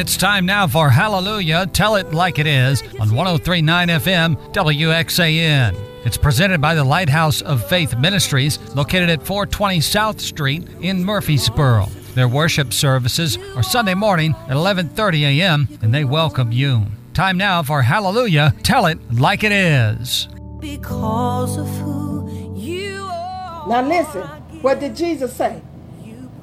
It's 0.00 0.16
time 0.16 0.46
now 0.46 0.66
for 0.66 0.88
Hallelujah. 0.88 1.66
Tell 1.66 1.96
it 1.96 2.14
like 2.14 2.38
it 2.38 2.46
is 2.46 2.80
on 2.98 3.14
1039 3.14 3.88
FM 3.88 4.34
WXAN. 4.54 5.76
It's 6.06 6.16
presented 6.16 6.58
by 6.58 6.74
the 6.74 6.82
Lighthouse 6.82 7.42
of 7.42 7.68
Faith 7.68 7.98
Ministries, 7.98 8.58
located 8.74 9.10
at 9.10 9.22
420 9.22 9.82
South 9.82 10.18
Street 10.18 10.66
in 10.80 11.04
Murfreesboro. 11.04 11.84
Their 12.14 12.28
worship 12.28 12.72
services 12.72 13.36
are 13.54 13.62
Sunday 13.62 13.92
morning 13.92 14.34
at 14.48 14.56
11:30 14.56 15.38
a.m. 15.38 15.68
and 15.82 15.92
they 15.92 16.06
welcome 16.06 16.50
you. 16.50 16.86
Time 17.12 17.36
now 17.36 17.62
for 17.62 17.82
Hallelujah. 17.82 18.54
Tell 18.62 18.86
it 18.86 18.98
like 19.12 19.44
it 19.44 19.52
is. 19.52 20.28
Because 20.60 21.58
of 21.58 21.68
who 21.76 22.56
you 22.56 23.02
are. 23.02 23.68
Now 23.68 23.86
listen, 23.86 24.22
what 24.62 24.80
did 24.80 24.96
Jesus 24.96 25.34
say? 25.36 25.60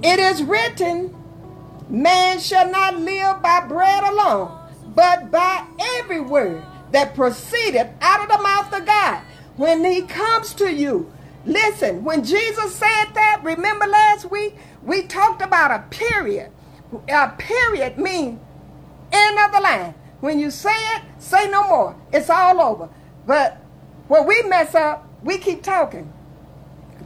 It 0.03 0.19
is 0.19 0.43
written, 0.43 1.16
man 1.89 2.39
shall 2.39 2.69
not 2.69 2.97
live 2.99 3.41
by 3.41 3.65
bread 3.67 4.03
alone, 4.03 4.57
but 4.95 5.31
by 5.31 5.65
every 5.97 6.21
word 6.21 6.63
that 6.91 7.15
proceedeth 7.15 7.89
out 8.01 8.21
of 8.21 8.37
the 8.37 8.43
mouth 8.43 8.73
of 8.73 8.85
God. 8.85 9.21
When 9.55 9.83
he 9.83 10.01
comes 10.03 10.53
to 10.55 10.71
you, 10.73 11.11
listen, 11.45 12.03
when 12.03 12.23
Jesus 12.23 12.75
said 12.75 13.05
that, 13.13 13.41
remember 13.43 13.87
last 13.87 14.29
week, 14.29 14.55
we 14.83 15.03
talked 15.03 15.41
about 15.41 15.71
a 15.71 15.83
period. 15.89 16.51
A 17.09 17.29
period 17.37 17.97
means 17.97 18.39
end 19.11 19.39
of 19.39 19.51
the 19.51 19.59
line. 19.59 19.93
When 20.19 20.39
you 20.39 20.51
say 20.51 20.75
it, 20.95 21.03
say 21.19 21.49
no 21.49 21.67
more. 21.67 21.95
It's 22.11 22.29
all 22.29 22.61
over. 22.61 22.89
But 23.25 23.57
when 24.07 24.25
we 24.25 24.41
mess 24.43 24.73
up, 24.73 25.07
we 25.23 25.37
keep 25.37 25.63
talking. 25.63 26.11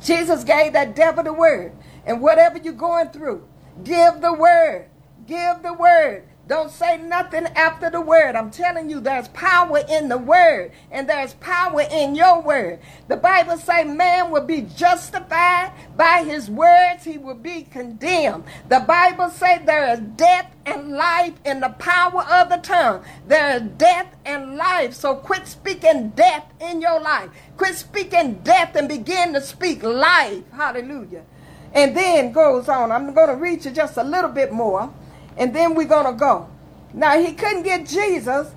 Jesus 0.02 0.44
gave 0.44 0.74
that 0.74 0.96
devil 0.96 1.24
the 1.24 1.34
word. 1.34 1.74
And 2.06 2.22
whatever 2.22 2.58
you're 2.58 2.74
going 2.74 3.10
through, 3.10 3.48
give 3.84 4.22
the 4.22 4.34
word. 4.34 4.88
Give 5.28 5.62
the 5.64 5.74
word. 5.74 6.24
Don't 6.48 6.72
say 6.72 6.98
nothing 6.98 7.46
after 7.56 7.90
the 7.90 8.02
word. 8.02 8.36
I'm 8.36 8.52
telling 8.52 8.90
you, 8.90 9.00
there's 9.00 9.30
power 9.30 9.84
in 9.88 10.10
the 10.10 10.18
word, 10.18 10.74
and 10.92 11.08
there's 11.08 11.34
power 11.36 11.84
in 11.90 12.16
your 12.16 12.42
word. 12.42 12.80
The 13.08 13.16
Bible 13.16 13.58
say 13.58 13.86
man 13.86 14.32
will 14.32 14.46
be 14.46 14.64
justified 14.64 15.72
by 15.96 16.24
his 16.26 16.50
words, 16.50 17.06
he 17.06 17.18
will 17.18 17.36
be 17.36 17.64
condemned. 17.64 18.44
The 18.68 18.82
Bible 18.82 19.30
say 19.30 19.62
there 19.64 19.94
is 19.94 20.02
death 20.18 20.54
and 20.66 20.92
life 20.92 21.36
in 21.46 21.62
the 21.62 21.70
power 21.70 22.24
of 22.24 22.50
the 22.50 22.58
tongue. 22.58 23.06
There 23.28 23.56
is 23.56 23.62
death 23.78 24.14
and 24.26 24.58
life. 24.58 24.94
So 24.94 25.16
quit 25.16 25.48
speaking 25.48 26.10
death 26.10 26.52
in 26.60 26.82
your 26.82 27.00
life. 27.00 27.30
Quit 27.56 27.76
speaking 27.76 28.42
death 28.44 28.76
and 28.76 28.90
begin 28.90 29.34
to 29.34 29.42
speak 29.42 29.84
life. 29.84 30.44
Hallelujah. 30.52 31.24
And 31.74 31.96
then 31.96 32.32
goes 32.32 32.68
on. 32.68 32.92
I'm 32.92 33.14
going 33.14 33.30
to 33.30 33.36
read 33.36 33.66
you 33.66 33.72
just 33.72 33.98
a 33.98 34.04
little 34.04 34.30
bit 34.30 34.52
more 34.52 34.94
and 35.38 35.56
then 35.56 35.76
we're 35.76 35.88
going 35.88 36.06
to 36.06 36.20
go. 36.20 36.50
Now 36.94 37.20
he 37.20 37.34
couldn't 37.34 37.64
get 37.64 37.88
Jesus 37.88 38.54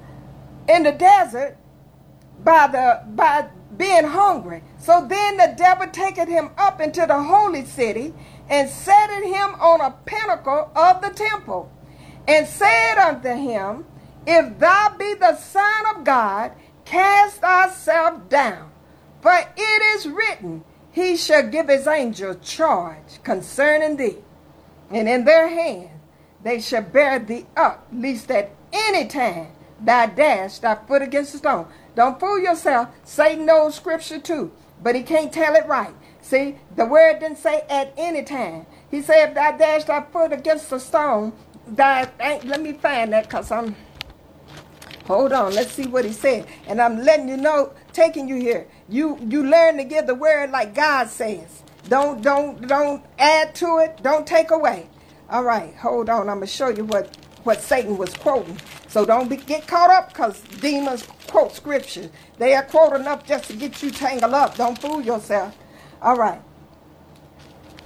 in 0.68 0.82
the 0.82 0.92
desert 0.92 1.56
by 2.42 2.66
the 2.66 3.02
by 3.14 3.48
being 3.76 4.04
hungry. 4.04 4.62
So 4.78 5.06
then 5.06 5.36
the 5.36 5.54
devil 5.56 5.86
taketh 5.88 6.28
him 6.28 6.50
up 6.58 6.80
into 6.80 7.06
the 7.06 7.22
holy 7.22 7.64
city 7.64 8.14
and 8.48 8.68
set 8.68 9.10
him 9.10 9.54
on 9.60 9.80
a 9.80 9.92
pinnacle 10.04 10.70
of 10.74 11.00
the 11.00 11.10
temple 11.10 11.70
and 12.26 12.46
said 12.46 12.98
unto 12.98 13.30
him, 13.30 13.86
If 14.26 14.58
thou 14.58 14.94
be 14.98 15.14
the 15.14 15.36
Son 15.36 15.86
of 15.94 16.04
God, 16.04 16.52
cast 16.84 17.40
thyself 17.40 18.28
down. 18.28 18.70
For 19.20 19.32
it 19.56 19.96
is 19.96 20.06
written, 20.06 20.64
He 20.94 21.16
shall 21.16 21.48
give 21.48 21.66
his 21.66 21.88
angel 21.88 22.36
charge 22.36 23.20
concerning 23.24 23.96
thee, 23.96 24.18
and 24.92 25.08
in 25.08 25.24
their 25.24 25.48
hand 25.48 25.90
they 26.44 26.60
shall 26.60 26.82
bear 26.82 27.18
thee 27.18 27.46
up, 27.56 27.88
lest 27.92 28.30
at 28.30 28.52
any 28.72 29.08
time 29.08 29.48
thou 29.80 30.06
dash 30.06 30.60
thy 30.60 30.77
foot 30.86 31.02
against 31.02 31.34
a 31.34 31.38
stone. 31.38 31.66
Don't 31.96 32.20
fool 32.20 32.38
yourself. 32.38 32.90
Satan 33.02 33.44
knows 33.44 33.74
scripture 33.74 34.20
too, 34.20 34.52
but 34.84 34.94
he 34.94 35.02
can't 35.02 35.33
tell 35.33 35.56
it 35.56 35.66
right. 35.66 35.94
See, 36.20 36.58
the 36.77 36.86
word 36.86 37.18
didn't 37.18 37.38
say 37.38 37.62
at 37.68 37.92
any 37.96 38.22
time. 38.22 38.66
He 38.88 39.02
said, 39.02 39.30
if 39.30 39.34
thou 39.34 39.50
dash 39.56 39.83
thy 39.84 40.00
foot 40.00 40.33
against 40.33 40.70
a 40.70 40.78
stone, 40.78 41.33
thou, 41.66 42.08
let 42.20 42.62
me 42.62 42.72
find 42.72 43.12
that 43.12 43.24
because 43.24 43.50
I'm, 43.50 43.74
hold 45.06 45.33
on, 45.33 45.54
let's 45.54 45.72
see 45.72 45.88
what 45.88 46.04
he 46.04 46.12
said. 46.12 46.46
And 46.68 46.80
I'm 46.80 47.02
letting 47.02 47.28
you 47.28 47.36
know, 47.36 47.72
taking 47.94 48.28
you 48.28 48.36
here. 48.36 48.66
You, 48.88 49.18
you 49.28 49.44
learn 49.44 49.78
to 49.78 49.84
give 49.84 50.06
the 50.06 50.14
word 50.14 50.50
like 50.50 50.74
God 50.74 51.08
says. 51.08 51.62
Don't, 51.88 52.22
don't, 52.22 52.66
don't 52.66 53.05
add 53.18 53.55
to 53.56 53.78
it. 53.78 54.02
Don't 54.02 54.27
take 54.27 54.50
away. 54.50 54.88
All 55.30 55.44
right, 55.44 55.74
hold 55.77 56.10
on. 56.10 56.28
I'm 56.28 56.40
to 56.40 56.46
show 56.46 56.68
you 56.68 56.84
what, 56.84 57.16
what 57.44 57.62
Satan 57.62 57.96
was 57.96 58.12
quoting. 58.14 58.58
So 58.88 59.04
don't 59.04 59.28
be, 59.28 59.36
get 59.36 59.66
caught 59.66 59.90
up 59.90 60.10
because 60.10 60.40
demons 60.60 61.06
quote 61.27 61.52
scripture. 61.52 62.10
They 62.38 62.54
are 62.54 62.62
quote 62.62 62.94
enough 62.94 63.27
just 63.27 63.44
to 63.44 63.56
get 63.56 63.83
you 63.83 63.90
tangled 63.90 64.34
up. 64.34 64.56
Don't 64.56 64.78
fool 64.78 65.00
yourself. 65.00 65.56
All 66.02 66.16
right. 66.16 66.40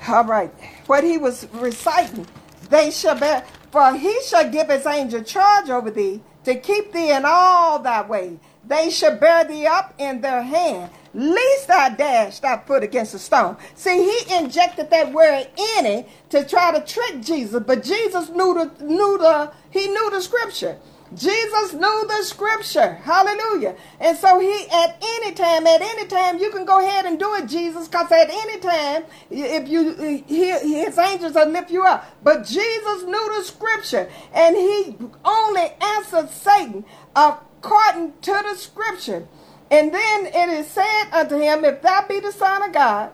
All 0.09 0.25
right. 0.25 0.53
What 0.87 1.05
he 1.05 1.19
was 1.19 1.47
reciting, 1.53 2.27
they 2.71 2.91
shall 2.91 3.19
bear, 3.19 3.45
for 3.71 3.95
he 3.95 4.21
shall 4.23 4.51
give 4.51 4.69
his 4.69 4.87
angel 4.87 5.23
charge 5.23 5.71
over 5.71 5.91
thee 5.91 6.21
to 6.45 6.55
keep 6.55 6.93
thee 6.93 7.11
in 7.11 7.25
all 7.27 7.79
thy 7.79 8.03
way. 8.03 8.39
They 8.69 8.91
shall 8.91 9.17
bear 9.17 9.45
thee 9.45 9.67
up 9.67 9.95
in 9.99 10.21
their 10.21 10.43
hand, 10.43 10.91
least 11.15 11.71
I 11.71 11.89
dash 11.89 12.39
thy 12.41 12.59
foot 12.59 12.83
against 12.83 13.15
a 13.15 13.19
stone. 13.19 13.57
See, 13.75 13.97
he 13.97 14.37
injected 14.37 14.91
that 14.91 15.13
word 15.13 15.49
in 15.79 15.87
it 15.87 16.09
to 16.31 16.45
try 16.45 16.79
to 16.79 16.85
trick 16.85 17.23
Jesus, 17.23 17.63
but 17.67 17.83
Jesus 17.83 18.29
knew 18.29 18.55
the 18.55 18.85
knew 18.85 19.17
the 19.17 19.53
he 19.71 19.89
knew 19.89 20.11
the 20.11 20.21
scripture. 20.21 20.77
Jesus 21.15 21.73
knew 21.73 22.07
the 22.07 22.23
scripture. 22.23 22.95
Hallelujah. 22.97 23.77
And 23.99 24.17
so 24.19 24.39
he, 24.41 24.67
at 24.71 25.03
any 25.03 25.33
time, 25.33 25.67
at 25.67 25.81
any 25.81 26.07
time, 26.07 26.39
you 26.39 26.51
can 26.51 26.67
go 26.67 26.81
ahead 26.81 27.07
and 27.07 27.19
do 27.19 27.35
it, 27.37 27.47
Jesus, 27.49 27.89
because 27.89 28.13
at 28.13 28.29
any 28.29 28.59
time, 28.59 29.05
if 29.31 29.69
you, 29.69 29.95
his 30.27 30.99
angels 30.99 31.33
will 31.33 31.49
lift 31.49 31.71
you 31.71 31.83
up. 31.83 32.05
But 32.23 32.45
Jesus 32.45 33.05
knew 33.05 33.35
the 33.37 33.43
scripture, 33.43 34.11
and 34.35 34.55
he 34.55 34.97
only 35.25 35.73
answered 35.81 36.29
Satan 36.29 36.85
uh, 37.17 37.39
according 37.59 38.13
to 38.23 38.33
the 38.33 38.55
scripture. 38.55 39.27
And 39.71 39.93
then 39.93 40.27
it 40.27 40.49
is 40.49 40.67
said 40.69 41.11
unto 41.13 41.37
him, 41.39 41.65
If 41.65 41.83
thou 41.83 42.07
be 42.09 42.21
the 42.21 42.33
Son 42.33 42.63
of 42.63 42.73
God, 42.73 43.11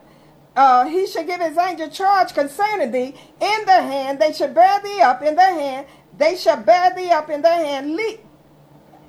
uh, 0.56 0.86
he 0.86 1.06
shall 1.06 1.24
give 1.24 1.40
his 1.40 1.58
angel 1.58 1.88
charge 1.88 2.32
concerning 2.32 2.92
thee 2.92 3.14
in 3.40 3.66
their 3.66 3.82
hand. 3.82 4.20
They 4.20 4.32
shall 4.32 4.52
bear 4.52 4.80
thee 4.80 5.00
up 5.00 5.22
in 5.22 5.34
their 5.34 5.52
hand. 5.52 5.86
They 6.16 6.36
shall 6.36 6.58
bear 6.58 6.94
thee 6.94 7.10
up 7.10 7.28
in 7.28 7.42
their 7.42 7.64
hand, 7.64 7.96
le- 7.96 8.18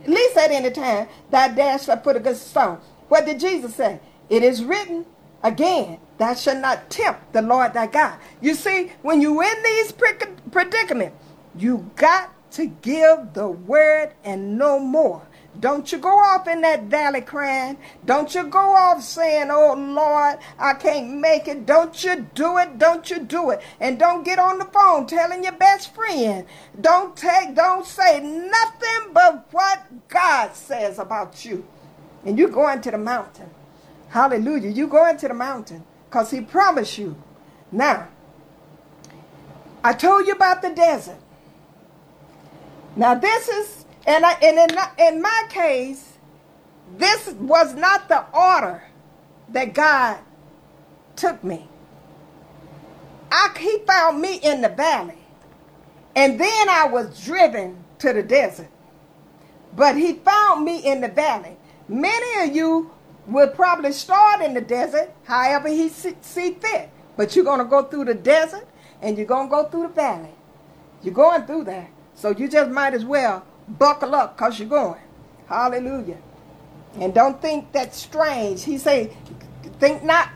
least 0.07 0.37
at 0.37 0.51
any 0.51 0.71
time 0.71 1.07
thou 1.29 1.49
dash 1.49 1.85
foot 1.85 2.15
against 2.15 2.47
a 2.47 2.49
stone. 2.49 2.79
What 3.09 3.25
did 3.25 3.39
Jesus 3.39 3.75
say? 3.75 3.99
It 4.27 4.43
is 4.43 4.63
written 4.63 5.05
again, 5.43 5.99
thou 6.17 6.33
shalt 6.33 6.57
not 6.59 6.89
tempt 6.89 7.31
the 7.33 7.43
Lord 7.43 7.73
thy 7.73 7.85
God. 7.85 8.17
You 8.41 8.55
see, 8.55 8.91
when 9.03 9.21
you 9.21 9.39
in 9.39 9.63
these 9.63 9.91
predicament, 9.91 11.13
you 11.55 11.91
got 11.95 12.31
to 12.55 12.67
give 12.67 13.33
the 13.33 13.49
word 13.49 14.13
and 14.23 14.57
no 14.57 14.79
more. 14.79 15.27
Don't 15.59 15.91
you 15.91 15.97
go 15.97 16.17
off 16.17 16.47
in 16.47 16.61
that 16.61 16.83
valley 16.83 17.19
crying. 17.19 17.77
Don't 18.05 18.33
you 18.33 18.45
go 18.45 18.59
off 18.59 19.03
saying, 19.03 19.49
Oh 19.51 19.73
Lord, 19.73 20.37
I 20.57 20.73
can't 20.73 21.15
make 21.15 21.47
it. 21.47 21.65
Don't 21.65 22.01
you 22.03 22.27
do 22.33 22.57
it. 22.57 22.77
Don't 22.77 23.09
you 23.09 23.19
do 23.19 23.51
it. 23.51 23.61
And 23.79 23.99
don't 23.99 24.23
get 24.23 24.39
on 24.39 24.59
the 24.59 24.65
phone 24.65 25.05
telling 25.05 25.43
your 25.43 25.53
best 25.53 25.93
friend. 25.93 26.45
Don't 26.79 27.15
take, 27.15 27.55
don't 27.55 27.85
say 27.85 28.21
nothing 28.21 29.13
but 29.13 29.47
what 29.51 30.07
God 30.07 30.55
says 30.55 30.97
about 30.97 31.43
you. 31.43 31.65
And 32.23 32.39
you 32.39 32.47
go 32.47 32.69
into 32.69 32.91
the 32.91 32.97
mountain. 32.97 33.49
Hallelujah. 34.09 34.69
You 34.69 34.87
go 34.87 35.07
into 35.07 35.27
the 35.27 35.33
mountain 35.33 35.83
because 36.09 36.31
he 36.31 36.39
promised 36.39 36.97
you. 36.97 37.21
Now, 37.71 38.07
I 39.83 39.93
told 39.93 40.25
you 40.25 40.33
about 40.33 40.61
the 40.61 40.69
desert. 40.69 41.17
Now 42.95 43.15
this 43.15 43.47
is 43.49 43.85
and, 44.05 44.25
I, 44.25 44.33
and 44.33 44.71
in, 44.71 44.77
in 45.15 45.21
my 45.21 45.43
case, 45.49 46.13
this 46.97 47.29
was 47.29 47.73
not 47.73 48.07
the 48.07 48.23
order 48.31 48.83
that 49.49 49.73
God 49.73 50.19
took 51.15 51.43
me. 51.43 51.67
I, 53.31 53.49
he 53.57 53.79
found 53.79 54.21
me 54.21 54.35
in 54.35 54.61
the 54.61 54.69
valley. 54.69 55.17
And 56.15 56.39
then 56.39 56.69
I 56.69 56.87
was 56.87 57.23
driven 57.23 57.83
to 57.99 58.13
the 58.13 58.23
desert. 58.23 58.69
But 59.75 59.97
he 59.97 60.13
found 60.13 60.63
me 60.63 60.85
in 60.85 61.01
the 61.01 61.09
valley. 61.09 61.57
Many 61.89 62.47
of 62.47 62.55
you 62.55 62.91
will 63.27 63.49
probably 63.49 63.91
start 63.91 64.41
in 64.41 64.53
the 64.53 64.61
desert, 64.61 65.11
however 65.23 65.67
he 65.67 65.89
see, 65.89 66.15
see 66.21 66.53
fit. 66.53 66.89
But 67.17 67.35
you're 67.35 67.43
going 67.43 67.59
to 67.59 67.65
go 67.65 67.83
through 67.83 68.05
the 68.05 68.13
desert 68.13 68.67
and 69.01 69.17
you're 69.17 69.25
going 69.25 69.47
to 69.47 69.51
go 69.51 69.65
through 69.65 69.83
the 69.83 69.93
valley. 69.93 70.33
You're 71.01 71.13
going 71.13 71.45
through 71.45 71.65
there. 71.65 71.89
So 72.15 72.31
you 72.31 72.47
just 72.47 72.71
might 72.71 72.93
as 72.93 73.05
well 73.05 73.45
buckle 73.67 74.15
up 74.15 74.37
because 74.37 74.59
you're 74.59 74.69
going. 74.69 75.01
Hallelujah. 75.47 76.17
And 76.99 77.13
don't 77.13 77.41
think 77.41 77.71
that's 77.71 77.97
strange. 77.97 78.63
He 78.63 78.77
say, 78.77 79.15
think 79.79 80.03
not 80.03 80.29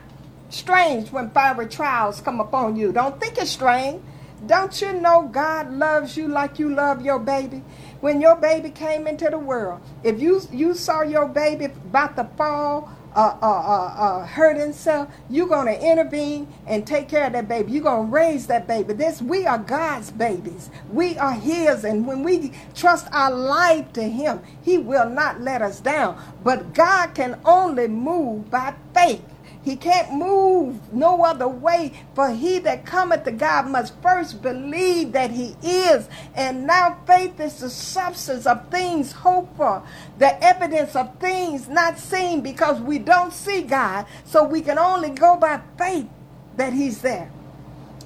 strange 0.50 1.10
when 1.10 1.30
fiery 1.30 1.66
trials 1.66 2.20
come 2.20 2.40
upon 2.40 2.76
you. 2.76 2.92
Don't 2.92 3.18
think 3.18 3.38
it's 3.38 3.50
strange. 3.50 4.02
Don't 4.46 4.80
you 4.80 4.92
know 4.92 5.28
God 5.30 5.70
loves 5.70 6.16
you 6.16 6.28
like 6.28 6.58
you 6.58 6.74
love 6.74 7.04
your 7.04 7.18
baby? 7.18 7.62
When 8.00 8.20
your 8.20 8.36
baby 8.36 8.70
came 8.70 9.06
into 9.06 9.28
the 9.28 9.38
world, 9.38 9.80
if 10.02 10.20
you 10.20 10.40
you 10.50 10.72
saw 10.74 11.02
your 11.02 11.26
baby 11.26 11.66
about 11.66 12.16
to 12.16 12.24
fall, 12.36 12.90
uh, 13.14 13.36
uh, 13.42 13.46
uh, 13.46 14.26
hurt 14.26 14.56
himself, 14.56 15.08
you're 15.28 15.48
going 15.48 15.66
to 15.66 15.86
intervene 15.86 16.46
and 16.66 16.86
take 16.86 17.08
care 17.08 17.26
of 17.26 17.32
that 17.32 17.48
baby. 17.48 17.72
You're 17.72 17.82
going 17.82 18.06
to 18.06 18.12
raise 18.12 18.46
that 18.46 18.66
baby. 18.66 18.94
This 18.94 19.20
we 19.20 19.46
are 19.46 19.58
God's 19.58 20.10
babies. 20.10 20.70
We 20.92 21.18
are 21.18 21.32
His, 21.32 21.84
and 21.84 22.06
when 22.06 22.22
we 22.22 22.52
trust 22.74 23.08
our 23.12 23.30
life 23.30 23.92
to 23.94 24.02
Him, 24.02 24.40
He 24.62 24.78
will 24.78 25.08
not 25.08 25.40
let 25.40 25.62
us 25.62 25.80
down. 25.80 26.22
But 26.44 26.74
God 26.74 27.14
can 27.14 27.40
only 27.44 27.88
move 27.88 28.50
by 28.50 28.74
faith. 28.94 29.22
He 29.62 29.76
can't 29.76 30.14
move 30.14 30.92
no 30.92 31.22
other 31.22 31.48
way. 31.48 31.92
For 32.14 32.30
he 32.30 32.58
that 32.60 32.86
cometh 32.86 33.24
to 33.24 33.32
God 33.32 33.68
must 33.68 34.00
first 34.00 34.40
believe 34.40 35.12
that 35.12 35.30
he 35.30 35.54
is. 35.62 36.08
And 36.34 36.66
now 36.66 36.98
faith 37.06 37.38
is 37.38 37.60
the 37.60 37.68
substance 37.68 38.46
of 38.46 38.70
things 38.70 39.12
hoped 39.12 39.56
for, 39.56 39.82
the 40.18 40.42
evidence 40.42 40.96
of 40.96 41.18
things 41.18 41.68
not 41.68 41.98
seen, 41.98 42.40
because 42.40 42.80
we 42.80 42.98
don't 42.98 43.32
see 43.32 43.62
God. 43.62 44.06
So 44.24 44.44
we 44.44 44.62
can 44.62 44.78
only 44.78 45.10
go 45.10 45.36
by 45.36 45.60
faith 45.76 46.08
that 46.56 46.72
he's 46.72 47.02
there. 47.02 47.30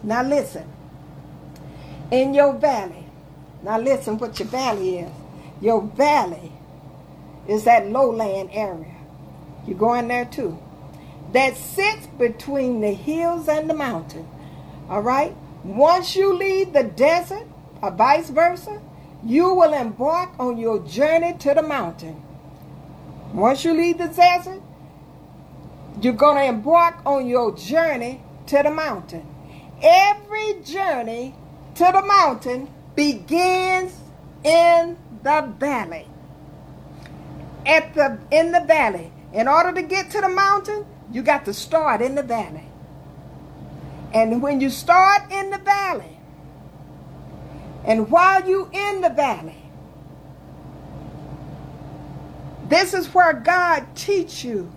Now 0.03 0.23
listen. 0.23 0.69
In 2.11 2.35
your 2.35 2.53
valley, 2.53 3.07
now 3.63 3.79
listen 3.79 4.19
what 4.19 4.39
your 4.39 4.49
valley 4.49 4.99
is. 4.99 5.13
Your 5.61 5.83
valley 5.83 6.53
is 7.49 7.65
that 7.65 7.89
lowland 7.89 8.51
area. 8.53 8.95
You 9.67 9.75
go 9.75 9.95
in 9.95 10.09
there 10.09 10.27
too 10.27 10.59
that 11.35 11.57
sits 11.57 12.07
between 12.07 12.81
the 12.81 12.93
hills 12.93 13.49
and 13.49 13.69
the 13.69 13.75
mountain. 13.75 14.27
All 14.89 15.03
right? 15.03 15.37
Once 15.65 16.15
you 16.15 16.33
leave 16.33 16.73
the 16.73 16.85
desert, 16.85 17.47
or 17.83 17.91
vice 17.91 18.31
versa, 18.31 18.81
you 19.25 19.53
will 19.53 19.75
embark 19.75 20.31
on 20.39 20.59
your 20.59 20.79
journey 20.87 21.35
to 21.41 21.53
the 21.53 21.63
mountain. 21.63 22.23
Once 23.33 23.65
you 23.65 23.75
leave 23.75 23.99
the 23.99 24.07
desert, 24.07 24.63
you're 26.01 26.13
going 26.13 26.37
to 26.37 26.45
embark 26.45 27.05
on 27.05 27.27
your 27.27 27.57
journey 27.57 28.23
to 28.47 28.63
the 28.63 28.71
mountain. 28.71 29.27
Every 29.83 30.61
journey 30.63 31.35
to 31.75 31.91
the 31.93 32.03
mountain 32.03 32.73
begins 32.95 33.99
in 34.45 34.97
the 35.25 35.53
valley. 35.59 36.07
At 37.67 37.93
the 37.95 38.21
in 38.31 38.53
the 38.53 38.61
valley. 38.61 39.11
In 39.33 39.49
order 39.49 39.73
to 39.73 39.83
get 39.83 40.11
to 40.13 40.21
the 40.21 40.29
mountain, 40.29 40.87
you 41.13 41.23
got 41.23 41.45
to 41.45 41.55
start 41.55 42.01
in 42.01 42.15
the 42.15 42.23
valley. 42.23 42.69
And 44.13 44.43
when 44.43 44.61
you 44.61 44.71
start 44.71 45.31
in 45.31 45.51
the 45.51 45.59
valley, 45.59 46.19
and 47.85 48.11
while 48.11 48.49
you 48.49 48.71
in 48.73 49.01
the 49.01 49.11
valley, 49.11 49.63
this 52.69 52.95
is 52.95 53.13
where 53.13 53.33
God 53.33 53.87
teach 53.95 54.45
you 54.45 54.73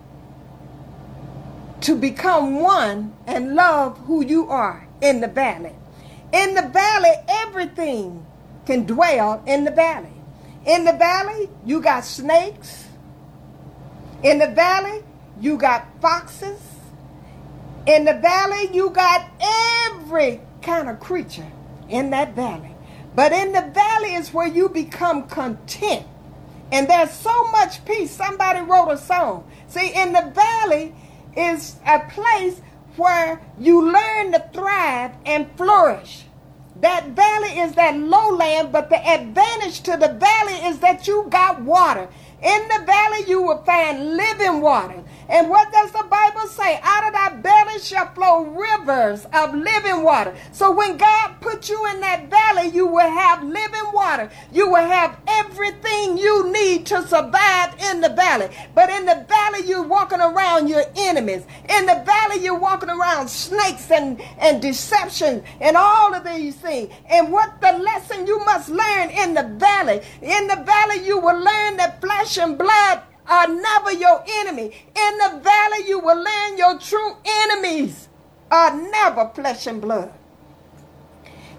to 1.82 1.96
become 1.96 2.60
one 2.60 3.14
and 3.26 3.56
love 3.56 3.98
who 4.00 4.26
you 4.26 4.50
are 4.50 4.88
in 5.02 5.22
the 5.22 5.28
valley. 5.28 5.76
In 6.34 6.54
the 6.54 6.68
valley, 6.68 7.14
everything 7.30 8.26
can 8.66 8.86
dwell 8.86 9.42
in 9.46 9.64
the 9.64 9.72
valley. 9.72 10.12
In 10.66 10.84
the 10.84 10.94
valley, 10.94 11.50
you 11.66 11.80
got 11.80 12.04
snakes. 12.04 12.88
In 14.24 14.40
the 14.40 14.50
valley, 14.50 15.04
you 15.40 15.58
got 15.58 15.88
foxes. 16.02 16.60
In 17.86 18.06
the 18.06 18.14
valley, 18.14 18.70
you 18.74 18.90
got 18.90 19.30
every 19.86 20.42
kind 20.62 20.90
of 20.90 21.00
creature 21.00 21.48
in 21.90 22.10
that 22.10 22.36
valley. 22.36 22.76
But 23.16 23.32
in 23.32 23.52
the 23.54 23.62
valley 23.74 24.14
is 24.14 24.34
where 24.34 24.48
you 24.48 24.70
become 24.70 25.28
content. 25.28 26.06
And 26.72 26.88
there's 26.88 27.12
so 27.12 27.50
much 27.52 27.84
peace. 27.86 28.12
Somebody 28.12 28.60
wrote 28.62 28.92
a 28.92 28.98
song. 28.98 29.50
See, 29.68 29.94
in 29.94 30.12
the 30.14 30.32
valley 30.36 30.94
is 31.36 31.78
a 31.86 32.00
place 32.00 32.62
where 32.98 33.42
you 33.58 33.92
learn 33.92 34.34
to 34.34 34.50
thrive 34.54 35.14
and 35.26 35.50
flourish. 35.56 36.24
That 36.82 37.10
valley 37.10 37.60
is 37.60 37.74
that 37.74 37.98
lowland, 37.98 38.72
but 38.72 38.90
the 38.90 38.98
advantage 38.98 39.82
to 39.82 39.98
the 39.98 40.10
valley 40.10 40.68
is 40.68 40.80
that 40.80 41.08
you 41.08 41.26
got 41.30 41.62
water. 41.62 42.08
In 42.42 42.68
the 42.68 42.86
valley, 42.86 43.24
you 43.28 43.42
will 43.42 43.64
find 43.64 44.16
living 44.16 44.62
water. 44.62 45.04
And 45.28 45.50
what 45.50 45.72
does 45.72 45.92
the 45.92 46.06
Bible 46.10 46.48
say? 46.48 46.80
Out 46.84 47.08
of 47.08 47.14
thy 47.14 47.36
belly 47.42 47.80
shall 47.80 48.14
flow 48.14 48.44
rivers 48.44 49.26
of 49.34 49.56
living 49.56 50.04
water. 50.04 50.36
So 50.52 50.72
when 50.72 50.98
God 50.98 51.42
put 51.42 51.68
you 51.68 51.84
in 51.88 52.00
that 52.02 52.30
valley, 52.30 52.70
you 52.70 52.86
will 52.86 53.10
have 53.10 53.44
living 53.44 53.92
water. 53.92 54.30
You 54.52 54.70
will 54.70 54.86
have 54.86 55.20
everything 55.28 56.18
you 56.18 56.52
need 56.52 56.86
to 56.88 57.06
survive 57.08 57.74
in 57.92 58.02
the 58.02 58.10
valley. 58.10 58.50
But 58.76 58.92
in 58.92 59.06
the 59.06 59.26
valley, 59.28 59.68
you're 59.68 59.88
walking 59.88 60.22
around 60.22 60.68
your 60.68 60.84
enemies. 60.96 61.44
In 61.68 61.88
the 61.88 62.04
valley, 62.06 62.44
you're 62.44 62.60
walking 62.60 62.90
around 62.90 63.30
snakes 63.30 63.90
and, 63.90 64.22
and 64.38 64.62
deception 64.62 65.44
and 65.60 65.76
all 65.76 66.14
of 66.14 66.24
these 66.24 66.56
things. 66.56 66.94
And 67.10 67.32
what 67.32 67.60
the 67.62 67.80
lesson 67.80 68.28
you 68.28 68.38
must 68.46 68.70
learn 68.70 69.10
in 69.10 69.34
the 69.34 69.44
valley, 69.58 70.02
in 70.22 70.48
the 70.48 70.64
valley, 70.64 71.06
you 71.06 71.18
will 71.20 71.40
learn 71.40 71.78
that 71.78 72.00
flesh 72.00 72.27
and 72.36 72.58
blood 72.58 73.04
are 73.28 73.48
never 73.48 73.94
your 73.94 74.24
enemy. 74.28 74.66
In 74.96 75.18
the 75.18 75.40
valley, 75.42 75.88
you 75.88 76.00
will 76.00 76.22
learn 76.22 76.58
your 76.58 76.80
true 76.80 77.16
enemies 77.24 78.10
are 78.52 78.76
never 78.76 79.32
flesh 79.34 79.68
and 79.68 79.82
blood. 79.82 80.12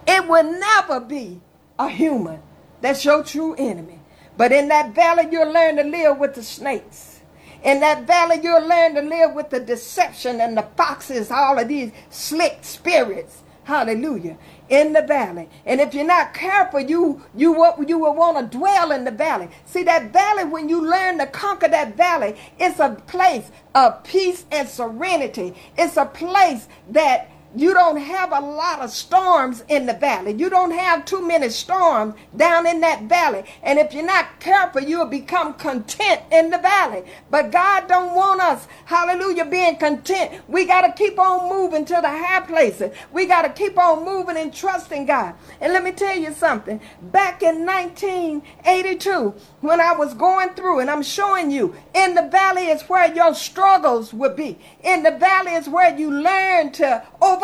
It 0.07 0.27
will 0.27 0.59
never 0.59 1.01
be 1.01 1.41
a 1.79 1.89
human 1.89 2.43
that's 2.81 3.05
your 3.05 3.23
true 3.25 3.55
enemy. 3.55 4.01
But 4.37 4.53
in 4.53 4.69
that 4.69 4.95
valley, 4.95 5.29
you'll 5.31 5.53
learn 5.53 5.77
to 5.77 5.85
live 5.85 6.19
with 6.19 6.35
the 6.35 6.43
snakes. 6.43 7.21
In 7.65 7.81
that 7.81 8.07
valley, 8.07 8.41
you'll 8.43 8.67
learn 8.67 8.95
to 8.95 9.03
live 9.03 9.35
with 9.35 9.51
the 9.51 9.59
deception 9.59 10.41
and 10.41 10.57
the 10.57 10.67
foxes, 10.77 11.31
all 11.31 11.59
of 11.59 11.67
these 11.69 11.91
slick 12.11 12.59
spirits. 12.63 13.43
Hallelujah 13.65 14.39
in 14.69 14.93
the 14.93 15.03
valley. 15.03 15.49
And 15.67 15.81
if 15.81 15.95
you're 15.95 16.05
not 16.05 16.35
careful, 16.35 16.81
you 16.81 17.23
you 17.35 17.53
will, 17.53 17.83
you 17.87 17.99
will 17.99 18.15
want 18.15 18.53
to 18.53 18.59
dwell 18.59 18.93
in 18.93 19.05
the 19.05 19.11
valley. 19.11 19.49
See 19.65 19.83
that 19.85 20.13
valley 20.13 20.45
when 20.45 20.69
you 20.69 20.85
learn 20.85 21.19
to 21.19 21.27
conquer 21.27 21.69
that 21.69 21.97
valley, 21.97 22.37
it's 22.59 22.79
a 22.81 22.91
place 23.07 23.51
of 23.75 24.03
peace 24.05 24.45
and 24.51 24.69
serenity. 24.69 25.55
It's 25.77 25.97
a 25.97 26.07
place 26.07 26.69
that 26.91 27.31
you 27.57 27.73
don't 27.73 27.97
have 27.97 28.31
a 28.33 28.41
lot 28.41 28.81
of 28.81 28.91
storms 28.91 29.65
in 29.69 29.87
the 29.87 29.95
valley. 29.95 30.33
You 30.33 30.51
don't 30.51 30.71
have 30.71 31.07
too 31.07 31.27
many 31.27 31.49
storms 31.49 32.15
down 32.37 32.67
in 32.67 32.81
that 32.81 33.05
valley. 33.05 33.45
And 33.63 33.79
if 33.79 33.95
you're 33.95 34.05
not 34.05 34.39
careful, 34.39 34.83
you'll 34.83 35.07
become 35.07 35.55
content 35.55 36.23
in 36.31 36.51
the 36.51 36.59
valley. 36.59 37.05
But 37.31 37.51
God 37.51 37.89
don't 37.89 38.15
want 38.15 38.43
us, 38.43 38.69
hallelujah, 38.85 39.47
being 39.47 39.77
content. 39.77 40.43
We 40.47 40.67
got 40.67 40.83
to 40.83 40.93
keep 40.93 41.19
on 41.19 41.49
moving 41.49 41.87
to 41.87 41.95
the 41.95 42.09
high 42.09 42.41
places. 42.41 42.95
We 43.13 43.27
got 43.27 43.43
to 43.43 43.51
keep 43.51 43.79
on 43.79 44.05
moving 44.05 44.37
and 44.37 44.53
trusting 44.53 45.07
God. 45.07 45.35
And 45.61 45.73
let 45.73 45.83
me 45.83 45.93
tell 45.93 46.17
you 46.17 46.35
something. 46.35 46.81
Back 47.01 47.43
in 47.43 47.65
1982, 47.65 49.35
when 49.63 49.81
I 49.81 49.95
was 49.95 50.13
going 50.13 50.51
through, 50.51 50.81
and 50.81 50.91
I'm 50.91 51.03
showing 51.03 51.51
you, 51.51 51.75
in 51.95 52.15
the 52.15 52.29
valley 52.29 52.67
is 52.67 52.83
where 52.83 53.13
your 53.15 53.35
struggles 53.35 54.13
will 54.13 54.35
be. 54.35 54.59
In 54.85 55.03
the 55.03 55.13
valley 55.13 55.53
is 55.53 55.69
where 55.69 55.99
you 55.99 56.11
learn 56.11 56.73
to 56.73 57.03
overcome 57.23 57.38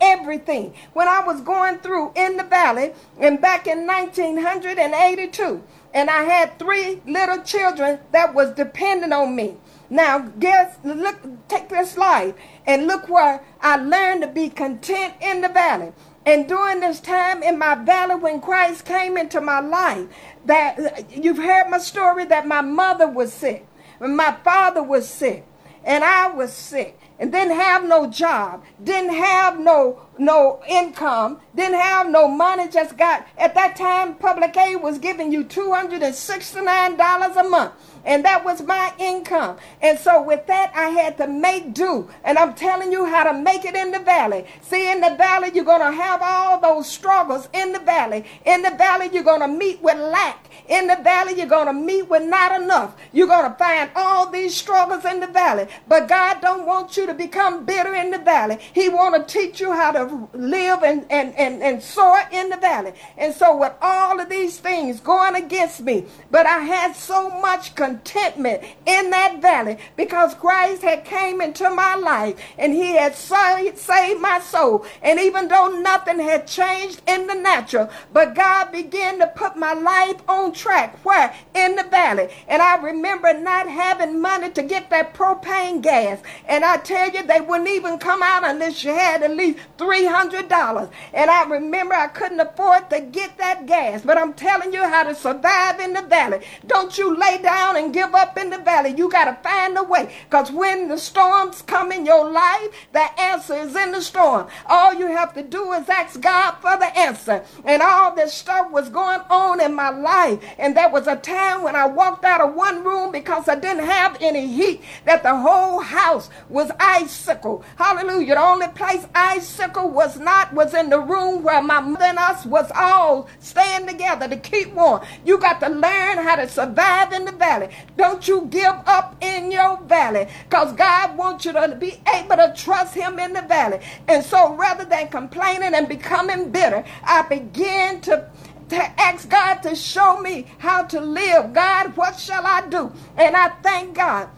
everything. 0.00 0.74
When 0.92 1.08
I 1.08 1.20
was 1.24 1.40
going 1.40 1.78
through 1.78 2.12
in 2.14 2.36
the 2.36 2.44
valley, 2.44 2.92
and 3.18 3.40
back 3.40 3.66
in 3.66 3.86
1982, 3.86 5.62
and 5.94 6.10
I 6.10 6.22
had 6.24 6.58
three 6.58 7.00
little 7.06 7.42
children 7.42 8.00
that 8.12 8.34
was 8.34 8.54
dependent 8.54 9.12
on 9.12 9.34
me. 9.34 9.56
Now, 9.90 10.18
guess, 10.18 10.76
look, 10.84 11.16
take 11.48 11.68
this 11.70 11.92
slide 11.92 12.34
and 12.66 12.86
look 12.86 13.08
where 13.08 13.42
I 13.60 13.76
learned 13.76 14.22
to 14.22 14.28
be 14.28 14.50
content 14.50 15.14
in 15.20 15.40
the 15.40 15.48
valley. 15.48 15.92
And 16.26 16.46
during 16.46 16.80
this 16.80 17.00
time 17.00 17.42
in 17.42 17.58
my 17.58 17.74
valley, 17.74 18.16
when 18.16 18.42
Christ 18.42 18.84
came 18.84 19.16
into 19.16 19.40
my 19.40 19.60
life, 19.60 20.08
that 20.44 21.10
you've 21.10 21.38
heard 21.38 21.70
my 21.70 21.78
story 21.78 22.26
that 22.26 22.46
my 22.46 22.60
mother 22.60 23.08
was 23.08 23.32
sick, 23.32 23.66
my 23.98 24.36
father 24.44 24.82
was 24.82 25.08
sick, 25.08 25.46
and 25.84 26.04
I 26.04 26.28
was 26.28 26.52
sick, 26.52 26.98
and 27.18 27.32
didn't 27.32 27.56
have 27.56 27.84
no 27.84 28.06
job, 28.08 28.64
didn't 28.82 29.14
have 29.14 29.58
no 29.58 30.02
no 30.18 30.60
income, 30.68 31.40
didn't 31.54 31.78
have 31.80 32.08
no 32.10 32.28
money, 32.28 32.68
just 32.68 32.96
got 32.96 33.26
at 33.36 33.54
that 33.54 33.76
time 33.76 34.14
public 34.16 34.56
aid 34.56 34.82
was 34.82 34.98
giving 34.98 35.32
you 35.32 35.44
$269 35.44 37.36
a 37.36 37.44
month. 37.48 37.72
And 38.04 38.24
that 38.24 38.44
was 38.44 38.62
my 38.62 38.92
income. 38.98 39.56
And 39.80 39.98
so 39.98 40.22
with 40.22 40.46
that, 40.46 40.72
I 40.74 40.88
had 40.90 41.16
to 41.18 41.26
make 41.26 41.74
do. 41.74 42.08
And 42.24 42.38
I'm 42.38 42.54
telling 42.54 42.92
you 42.92 43.04
how 43.06 43.24
to 43.24 43.32
make 43.32 43.64
it 43.64 43.74
in 43.74 43.90
the 43.90 43.98
valley. 44.00 44.46
See, 44.62 44.90
in 44.90 45.00
the 45.00 45.14
valley, 45.16 45.50
you're 45.54 45.64
going 45.64 45.80
to 45.80 45.92
have 45.92 46.20
all 46.22 46.60
those 46.60 46.88
struggles 46.88 47.48
in 47.52 47.72
the 47.72 47.78
valley. 47.80 48.24
In 48.44 48.62
the 48.62 48.70
valley, 48.70 49.10
you're 49.12 49.22
going 49.22 49.40
to 49.40 49.48
meet 49.48 49.82
with 49.82 49.96
lack. 49.96 50.48
In 50.68 50.86
the 50.86 50.96
valley, 50.96 51.34
you're 51.36 51.46
going 51.46 51.66
to 51.66 51.72
meet 51.72 52.08
with 52.08 52.22
not 52.22 52.60
enough. 52.60 52.94
You're 53.12 53.26
going 53.26 53.50
to 53.50 53.56
find 53.56 53.90
all 53.94 54.30
these 54.30 54.54
struggles 54.54 55.04
in 55.04 55.20
the 55.20 55.26
valley. 55.26 55.66
But 55.86 56.08
God 56.08 56.40
don't 56.40 56.66
want 56.66 56.96
you 56.96 57.06
to 57.06 57.14
become 57.14 57.64
bitter 57.64 57.94
in 57.94 58.10
the 58.10 58.18
valley. 58.18 58.58
He 58.74 58.88
want 58.88 59.14
to 59.14 59.32
teach 59.32 59.60
you 59.60 59.72
how 59.72 59.92
to 59.92 60.28
live 60.34 60.82
and, 60.82 61.06
and, 61.10 61.34
and, 61.36 61.62
and 61.62 61.82
soar 61.82 62.18
in 62.32 62.50
the 62.50 62.56
valley. 62.56 62.92
And 63.16 63.34
so 63.34 63.56
with 63.56 63.72
all 63.80 64.20
of 64.20 64.28
these 64.28 64.58
things 64.58 65.00
going 65.00 65.34
against 65.34 65.80
me, 65.80 66.04
but 66.30 66.46
I 66.46 66.58
had 66.58 66.94
so 66.94 67.30
much 67.40 67.74
contentment 67.88 68.62
in 68.84 69.10
that 69.10 69.40
valley 69.40 69.78
because 69.96 70.34
Christ 70.34 70.82
had 70.82 71.04
came 71.04 71.40
into 71.40 71.70
my 71.70 71.94
life 71.94 72.38
and 72.58 72.72
he 72.72 72.96
had 72.96 73.14
saved, 73.14 74.20
my 74.20 74.40
soul. 74.40 74.84
And 75.02 75.18
even 75.18 75.48
though 75.48 75.68
nothing 75.68 76.18
had 76.18 76.46
changed 76.46 77.00
in 77.06 77.26
the 77.26 77.34
natural, 77.34 77.90
but 78.12 78.34
God 78.34 78.72
began 78.72 79.18
to 79.20 79.26
put 79.26 79.56
my 79.56 79.72
life 79.72 80.20
on 80.28 80.52
track. 80.52 81.02
Where? 81.04 81.34
In 81.54 81.76
the 81.76 81.84
valley. 81.84 82.28
And 82.46 82.60
I 82.60 82.76
remember 82.76 83.32
not 83.32 83.68
having 83.68 84.20
money 84.20 84.50
to 84.50 84.62
get 84.62 84.90
that 84.90 85.14
propane 85.14 85.80
gas. 85.80 86.20
And 86.46 86.64
I 86.64 86.76
tell 86.78 87.10
you, 87.10 87.22
they 87.22 87.40
wouldn't 87.40 87.68
even 87.68 87.98
come 87.98 88.22
out 88.22 88.44
unless 88.44 88.84
you 88.84 88.92
had 88.92 89.22
at 89.22 89.36
least 89.36 89.58
$300. 89.78 90.90
And 91.14 91.30
I 91.30 91.44
remember 91.44 91.94
I 91.94 92.08
couldn't 92.08 92.40
afford 92.40 92.90
to 92.90 93.00
get 93.00 93.38
that 93.38 93.66
gas. 93.66 94.02
But 94.02 94.18
I'm 94.18 94.34
telling 94.34 94.72
you 94.72 94.82
how 94.82 95.04
to 95.04 95.14
survive 95.14 95.80
in 95.80 95.94
the 95.94 96.02
valley. 96.02 96.40
Don't 96.66 96.96
you 96.98 97.16
lay 97.16 97.38
down 97.38 97.76
and 97.78 97.94
give 97.94 98.14
up 98.14 98.36
in 98.36 98.50
the 98.50 98.58
valley. 98.58 98.94
You 98.96 99.08
got 99.10 99.24
to 99.24 99.48
find 99.48 99.76
a 99.78 99.82
way. 99.82 100.14
Because 100.24 100.50
when 100.50 100.88
the 100.88 100.98
storms 100.98 101.62
come 101.62 101.92
in 101.92 102.04
your 102.04 102.30
life, 102.30 102.68
the 102.92 103.20
answer 103.20 103.54
is 103.54 103.74
in 103.74 103.92
the 103.92 104.02
storm. 104.02 104.48
All 104.66 104.94
you 104.94 105.06
have 105.06 105.32
to 105.34 105.42
do 105.42 105.72
is 105.72 105.88
ask 105.88 106.20
God 106.20 106.52
for 106.60 106.76
the 106.76 106.96
answer. 106.98 107.44
And 107.64 107.82
all 107.82 108.14
this 108.14 108.34
stuff 108.34 108.70
was 108.70 108.88
going 108.88 109.20
on 109.30 109.60
in 109.60 109.74
my 109.74 109.90
life. 109.90 110.42
And 110.58 110.76
there 110.76 110.90
was 110.90 111.06
a 111.06 111.16
time 111.16 111.62
when 111.62 111.76
I 111.76 111.86
walked 111.86 112.24
out 112.24 112.40
of 112.40 112.54
one 112.54 112.84
room 112.84 113.12
because 113.12 113.48
I 113.48 113.54
didn't 113.54 113.86
have 113.86 114.18
any 114.20 114.46
heat, 114.46 114.82
that 115.04 115.22
the 115.22 115.36
whole 115.36 115.80
house 115.80 116.30
was 116.48 116.70
icicle. 116.80 117.64
Hallelujah. 117.76 118.34
The 118.34 118.40
only 118.40 118.68
place 118.68 119.06
icicle 119.14 119.88
was 119.90 120.18
not 120.18 120.52
was 120.52 120.74
in 120.74 120.90
the 120.90 121.00
room 121.00 121.42
where 121.42 121.62
my 121.62 121.80
mother 121.80 122.04
and 122.04 122.18
us 122.18 122.44
was 122.44 122.70
all 122.74 123.28
staying 123.40 123.86
together 123.86 124.28
to 124.28 124.36
keep 124.36 124.72
warm. 124.74 125.02
You 125.24 125.38
got 125.38 125.60
to 125.60 125.68
learn 125.68 126.18
how 126.18 126.36
to 126.36 126.48
survive 126.48 127.12
in 127.12 127.24
the 127.24 127.32
valley. 127.32 127.67
Don't 127.96 128.26
you 128.26 128.46
give 128.50 128.74
up 128.86 129.16
in 129.20 129.50
your 129.50 129.80
valley 129.82 130.28
because 130.48 130.72
God 130.74 131.16
wants 131.16 131.44
you 131.44 131.52
to 131.52 131.76
be 131.78 132.00
able 132.14 132.36
to 132.36 132.54
trust 132.56 132.94
Him 132.94 133.18
in 133.18 133.32
the 133.32 133.42
valley. 133.42 133.80
And 134.06 134.24
so 134.24 134.54
rather 134.54 134.84
than 134.84 135.08
complaining 135.08 135.74
and 135.74 135.88
becoming 135.88 136.50
bitter, 136.50 136.84
I 137.04 137.22
began 137.22 138.00
to 138.02 138.28
to 138.68 139.00
ask 139.00 139.30
God 139.30 139.62
to 139.62 139.74
show 139.74 140.20
me 140.20 140.46
how 140.58 140.82
to 140.82 141.00
live. 141.00 141.54
God, 141.54 141.96
what 141.96 142.18
shall 142.18 142.44
I 142.44 142.66
do? 142.68 142.92
And 143.16 143.34
I 143.34 143.48
thank 143.62 143.94
God 143.94 144.28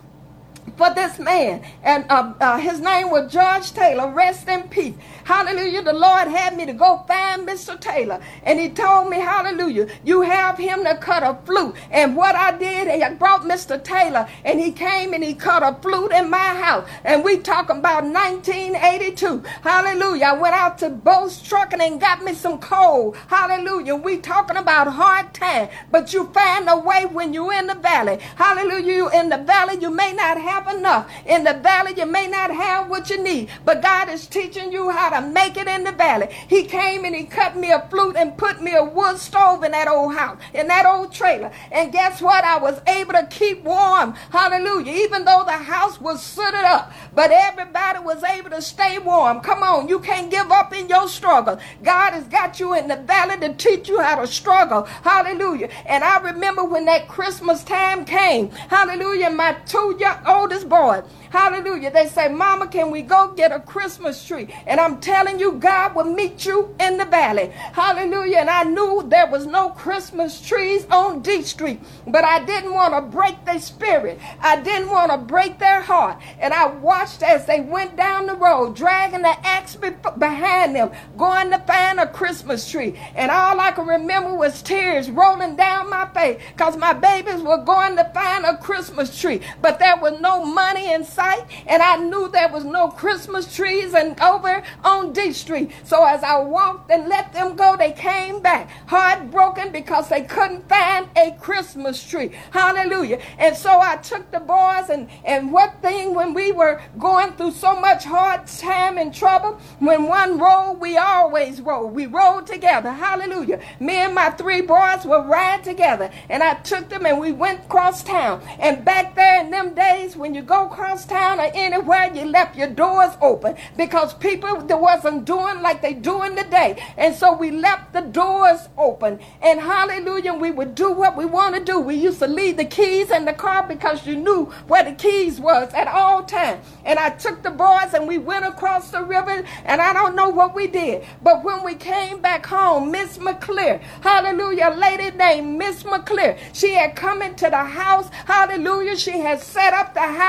for 0.81 0.95
this 0.95 1.19
man. 1.19 1.63
And 1.83 2.07
uh, 2.09 2.33
uh, 2.41 2.57
his 2.57 2.81
name 2.81 3.11
was 3.11 3.31
George 3.31 3.73
Taylor. 3.73 4.11
Rest 4.11 4.49
in 4.49 4.63
peace. 4.71 4.95
Hallelujah. 5.25 5.83
The 5.83 5.93
Lord 5.93 6.29
had 6.29 6.57
me 6.57 6.65
to 6.65 6.73
go 6.73 7.05
find 7.07 7.47
Mr. 7.47 7.79
Taylor. 7.79 8.19
And 8.45 8.59
he 8.59 8.71
told 8.71 9.11
me, 9.11 9.19
Hallelujah, 9.19 9.89
you 10.05 10.23
have 10.23 10.57
him 10.57 10.83
to 10.85 10.97
cut 10.97 11.23
a 11.23 11.39
flute. 11.45 11.77
And 11.91 12.17
what 12.17 12.35
I 12.35 12.57
did, 12.57 12.89
I 12.89 13.15
brought 13.15 13.43
Mr. 13.43 13.83
Taylor 13.83 14.27
and 14.43 14.59
he 14.59 14.73
came 14.73 15.13
and 15.13 15.23
he 15.23 15.35
cut 15.35 15.63
a 15.63 15.79
flute 15.83 16.13
in 16.13 16.31
my 16.31 16.39
house. 16.39 16.89
And 17.05 17.23
we 17.23 17.39
talking 17.39 17.79
about 17.79 18.05
1982. 18.05 19.45
Hallelujah. 19.63 20.25
I 20.25 20.33
went 20.33 20.55
out 20.55 20.79
to 20.79 20.89
Bo's 20.89 21.43
Trucking 21.43 21.83
and 21.83 22.01
got 22.01 22.25
me 22.25 22.33
some 22.33 22.59
coal. 22.59 23.15
Hallelujah. 23.29 23.97
We 23.97 24.17
talking 24.17 24.57
about 24.57 24.89
hard 24.89 25.35
time. 25.35 25.69
But 25.91 26.15
you 26.15 26.25
find 26.33 26.69
a 26.71 26.79
way 26.79 27.05
when 27.05 27.35
you 27.35 27.51
in 27.51 27.67
the 27.67 27.75
valley. 27.75 28.19
Hallelujah. 28.37 28.95
You 28.95 29.11
in 29.11 29.29
the 29.29 29.39
valley, 29.39 29.79
you 29.79 29.91
may 29.91 30.13
not 30.13 30.41
have 30.41 30.70
enough. 30.77 31.11
In 31.27 31.45
the 31.45 31.55
valley, 31.55 31.95
you 31.97 32.07
may 32.07 32.27
not 32.27 32.51
have 32.51 32.89
what 32.89 33.11
you 33.11 33.23
need. 33.23 33.49
But 33.65 33.83
God 33.83 34.09
is 34.09 34.27
teaching 34.27 34.73
you 34.73 34.91
how 34.91 35.11
to 35.21 35.27
make 35.27 35.57
it 35.57 35.69
in 35.69 35.85
the 35.85 35.93
valley. 35.93 36.29
He 36.49 36.65
came 36.65 37.05
and 37.05 37.15
he 37.15 37.25
cut 37.25 37.57
me 37.57 37.71
a 37.73 37.87
flute 37.91 38.17
and 38.17 38.37
put 38.37 38.63
me 38.63 38.75
a 38.75 38.85
wood 38.85 39.19
stove 39.19 39.65
in 39.65 39.73
that 39.73 39.89
old 39.89 40.15
house, 40.15 40.41
in 40.55 40.69
that 40.69 40.87
old 40.87 41.13
trailer. 41.13 41.53
And 41.73 41.93
guess 41.93 42.21
what? 42.21 42.45
I 42.45 42.59
was 42.59 42.81
able 42.87 43.13
to 43.13 43.27
keep 43.31 43.63
warm. 43.65 44.15
Hallelujah. 44.31 44.93
Even 44.93 45.25
though 45.25 45.45
the 45.45 45.53
house 45.53 46.01
was 46.01 46.23
sooted 46.23 46.55
up, 46.55 46.93
but 47.15 47.31
everybody 47.31 47.99
was 48.01 48.23
able 48.25 48.51
to 48.51 48.63
stay 48.63 48.99
warm. 48.99 49.41
Come 49.41 49.63
on, 49.63 49.89
you 49.89 50.01
can't 50.01 50.31
give 50.31 50.51
up 50.51 50.73
in 50.73 50.89
your 50.89 51.09
struggle. 51.09 51.59
God 51.83 52.13
has 52.13 52.25
got 52.25 52.61
you 52.61 52.75
in 52.75 52.89
the 52.89 52.97
valley 52.97 53.39
to 53.41 53.55
teach 53.55 53.89
you 53.89 54.01
how 54.01 54.21
to 54.21 54.27
struggle. 54.27 54.85
Hallelujah. 54.85 55.69
And 55.87 56.05
I 56.05 56.19
remember 56.21 56.65
when 56.65 56.85
that 56.87 57.09
Christmas 57.09 57.65
time 57.65 58.05
came. 58.05 58.51
Hallelujah. 58.51 59.31
My 59.31 59.55
two 59.67 59.97
young 59.99 60.19
oldest 60.27 60.60
boys. 60.65 61.05
Hallelujah. 61.31 61.91
They 61.91 62.07
say, 62.07 62.29
Mama, 62.29 62.67
can 62.67 62.91
we 62.91 63.03
go 63.03 63.33
get 63.37 63.53
a 63.53 63.61
Christmas 63.61 64.25
tree? 64.25 64.49
And 64.67 64.81
I'm 64.81 65.01
telling 65.01 65.39
you, 65.39 65.53
God 65.53 65.95
will 65.95 66.05
meet 66.05 66.45
you 66.45 66.75
in 66.81 66.97
the 66.97 67.05
valley. 67.05 67.49
Hallelujah. 67.49 68.39
And 68.39 68.51
I 68.51 68.65
knew 68.65 69.05
there 69.07 69.31
was 69.31 69.47
no 69.47 69.71
Christmas 69.71 70.41
trees 70.41 70.87
on 70.91 71.21
D 71.21 71.43
Street, 71.43 71.81
but 72.07 72.25
I 72.25 72.45
didn't 72.45 72.75
want 72.75 72.95
to 72.95 73.01
break 73.03 73.45
their 73.45 73.61
spirit. 73.61 74.19
I 74.41 74.61
didn't 74.61 74.91
want 74.91 75.13
to 75.13 75.19
break 75.19 75.59
their 75.59 75.81
heart. 75.81 76.21
And 76.39 76.53
I 76.53 76.67
watched 76.67 77.23
as 77.23 77.47
they 77.47 77.61
went 77.61 77.97
down 77.97 78.27
the 78.27 78.35
road, 78.35 78.75
dragging 78.77 79.23
the 79.23 79.47
axe 79.47 79.77
behind 79.77 80.75
them, 80.75 80.91
going 81.17 81.51
to 81.51 81.59
find 81.61 82.01
a 82.01 82.07
Christmas 82.07 82.69
tree. 82.71 82.99
And 83.15 83.31
all 83.31 83.61
I 83.61 83.73
can 83.73 83.87
remember 83.87 84.35
was 84.35 84.63
tears 84.63 85.11
rolling 85.11 85.57
down 85.57 85.91
my 85.91 86.09
face 86.13 86.41
because 86.53 86.77
my 86.77 86.93
babies 86.93 87.43
were 87.43 87.65
going 87.65 87.97
to 87.97 88.05
find 88.13 88.45
a 88.45 88.57
Christmas 88.57 89.19
tree, 89.21 89.41
but 89.61 89.79
there 89.79 89.97
was 89.97 90.21
no 90.21 90.45
money 90.55 90.93
in 90.93 91.05
sight, 91.05 91.45
and 91.67 91.83
I 91.83 91.97
knew 91.97 92.29
there 92.29 92.49
was 92.49 92.65
no 92.65 92.89
Christmas 92.89 93.55
trees 93.55 93.95
and 93.95 94.21
over 94.21 94.63
on 94.85 95.13
D 95.13 95.33
Street. 95.33 95.71
So 95.85 96.05
as 96.05 96.23
I 96.23 96.39
walked 96.39 96.91
and 96.91 97.09
let 97.09 97.33
them 97.33 97.57
go, 97.57 97.77
they 97.77 97.93
came 97.93 98.41
back 98.41 98.69
heartbroken 98.87 99.73
because 99.73 100.09
they 100.09 100.23
couldn't 100.23 100.69
find 100.69 101.09
a 101.17 101.33
Christmas 101.41 102.03
tree. 102.03 102.33
Hallelujah. 102.51 103.21
And 103.39 103.57
so 103.57 103.81
I 103.81 103.97
took 103.97 104.31
the 104.31 104.41
boys 104.41 104.91
and 104.91 105.09
and 105.25 105.53
what 105.53 105.81
thing 105.83 106.15
when 106.15 106.35
we 106.35 106.53
were 106.53 106.81
going 106.99 107.33
through 107.33 107.53
so 107.53 107.79
much 107.81 108.05
hard 108.05 108.47
time 108.47 108.99
and 108.99 109.15
trouble, 109.15 109.61
when 109.79 110.05
one 110.05 110.39
rolled, 110.39 110.81
we 110.81 110.97
always 110.97 111.61
rolled. 111.61 111.95
We 111.95 112.07
rolled 112.07 112.47
together. 112.47 112.93
Hallelujah. 112.93 113.61
Me 113.79 113.97
and 113.97 114.15
my 114.15 114.31
three 114.31 114.61
boys 114.61 115.05
were 115.05 115.23
ride 115.23 115.65
together, 115.65 116.11
and 116.29 116.43
I 116.43 116.55
took 116.55 116.89
them 116.89 117.07
and 117.07 117.21
we 117.21 117.33
went 117.33 117.61
across 117.65 118.03
town. 118.03 118.43
And 118.59 118.85
back 118.85 119.15
there 119.15 119.41
in 119.41 119.51
them 119.51 119.75
days, 119.75 120.17
when 120.31 120.37
you 120.37 120.43
go 120.43 120.67
across 120.67 121.05
town 121.07 121.41
or 121.41 121.51
anywhere, 121.55 122.09
you 122.15 122.25
left 122.25 122.57
your 122.57 122.69
doors 122.69 123.11
open 123.21 123.57
because 123.77 124.15
people 124.15 124.61
that 124.63 124.81
wasn't 124.81 125.25
doing 125.25 125.61
like 125.61 125.83
they 125.83 125.93
doing 125.93 126.37
today. 126.37 126.81
And 126.97 127.17
so 127.17 127.33
we 127.33 127.51
left 127.51 127.93
the 127.93 128.03
doors 128.03 128.69
open. 128.79 129.19
And 129.43 129.59
hallelujah, 129.59 130.35
we 130.35 130.53
would 130.53 130.77
do 130.77 130.93
what 130.93 131.17
we 131.17 131.25
want 131.25 131.57
to 131.57 131.65
do. 131.65 131.81
We 131.81 131.97
used 131.97 132.21
to 132.21 132.29
leave 132.29 132.59
the 132.59 132.65
keys 132.65 133.11
in 133.11 133.25
the 133.25 133.33
car 133.33 133.67
because 133.67 134.07
you 134.07 134.15
knew 134.15 134.45
where 134.69 134.85
the 134.85 134.93
keys 134.93 135.41
was 135.41 135.75
at 135.75 135.89
all 135.89 136.23
times. 136.23 136.65
And 136.85 137.01
I 137.01 137.11
took 137.11 137.43
the 137.43 137.51
boys 137.51 137.93
and 137.93 138.07
we 138.07 138.19
went 138.19 138.45
across 138.45 138.93
the 138.93 139.03
river 139.03 139.43
and 139.65 139.83
I 139.83 139.93
don't 139.93 140.15
know 140.15 140.29
what 140.29 140.55
we 140.55 140.69
did. 140.69 141.05
But 141.25 141.43
when 141.43 141.65
we 141.65 141.75
came 141.75 142.21
back 142.21 142.47
home, 142.47 142.93
Miss 142.93 143.19
McClear, 143.19 143.81
hallelujah, 144.03 144.77
lady 144.79 145.11
named 145.17 145.59
Miss 145.59 145.83
McClear, 145.83 146.39
she 146.53 146.75
had 146.75 146.95
come 146.95 147.21
into 147.21 147.51
the 147.51 147.65
house, 147.65 148.09
hallelujah, 148.27 148.97
she 148.97 149.19
had 149.19 149.41
set 149.41 149.73
up 149.75 149.93
the 149.93 150.01
house 150.01 150.20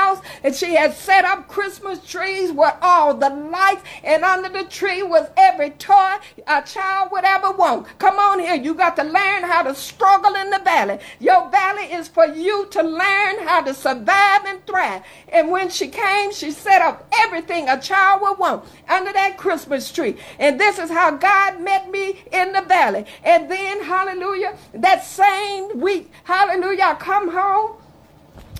and 0.42 0.54
she 0.54 0.74
had 0.74 0.94
set 0.94 1.24
up 1.24 1.48
Christmas 1.48 2.04
trees 2.04 2.50
with 2.50 2.74
all 2.80 3.14
the 3.14 3.28
lights, 3.28 3.82
and 4.02 4.24
under 4.24 4.48
the 4.48 4.64
tree 4.64 5.02
was 5.02 5.28
every 5.36 5.70
toy 5.70 6.14
a 6.46 6.62
child 6.62 7.10
would 7.12 7.24
ever 7.24 7.50
want. 7.52 7.86
Come 7.98 8.18
on 8.18 8.38
here, 8.38 8.54
you 8.54 8.74
got 8.74 8.96
to 8.96 9.04
learn 9.04 9.42
how 9.42 9.62
to 9.62 9.74
struggle 9.74 10.34
in 10.34 10.50
the 10.50 10.58
valley. 10.60 10.98
Your 11.20 11.48
valley 11.50 11.84
is 11.84 12.08
for 12.08 12.26
you 12.26 12.66
to 12.70 12.82
learn 12.82 13.46
how 13.46 13.62
to 13.62 13.74
survive 13.74 14.44
and 14.46 14.64
thrive. 14.66 15.02
And 15.28 15.50
when 15.50 15.68
she 15.70 15.88
came, 15.88 16.32
she 16.32 16.50
set 16.50 16.82
up 16.82 17.06
everything 17.12 17.68
a 17.68 17.80
child 17.80 18.22
would 18.22 18.38
want 18.38 18.64
under 18.88 19.12
that 19.12 19.38
Christmas 19.38 19.90
tree. 19.90 20.16
And 20.38 20.58
this 20.58 20.78
is 20.78 20.90
how 20.90 21.12
God 21.12 21.60
met 21.60 21.90
me 21.90 22.22
in 22.32 22.52
the 22.52 22.62
valley. 22.62 23.06
And 23.24 23.50
then, 23.50 23.82
hallelujah, 23.82 24.56
that 24.74 25.04
same 25.04 25.80
week, 25.80 26.10
hallelujah, 26.24 26.84
I 26.84 26.94
come 26.94 27.30
home 27.30 27.76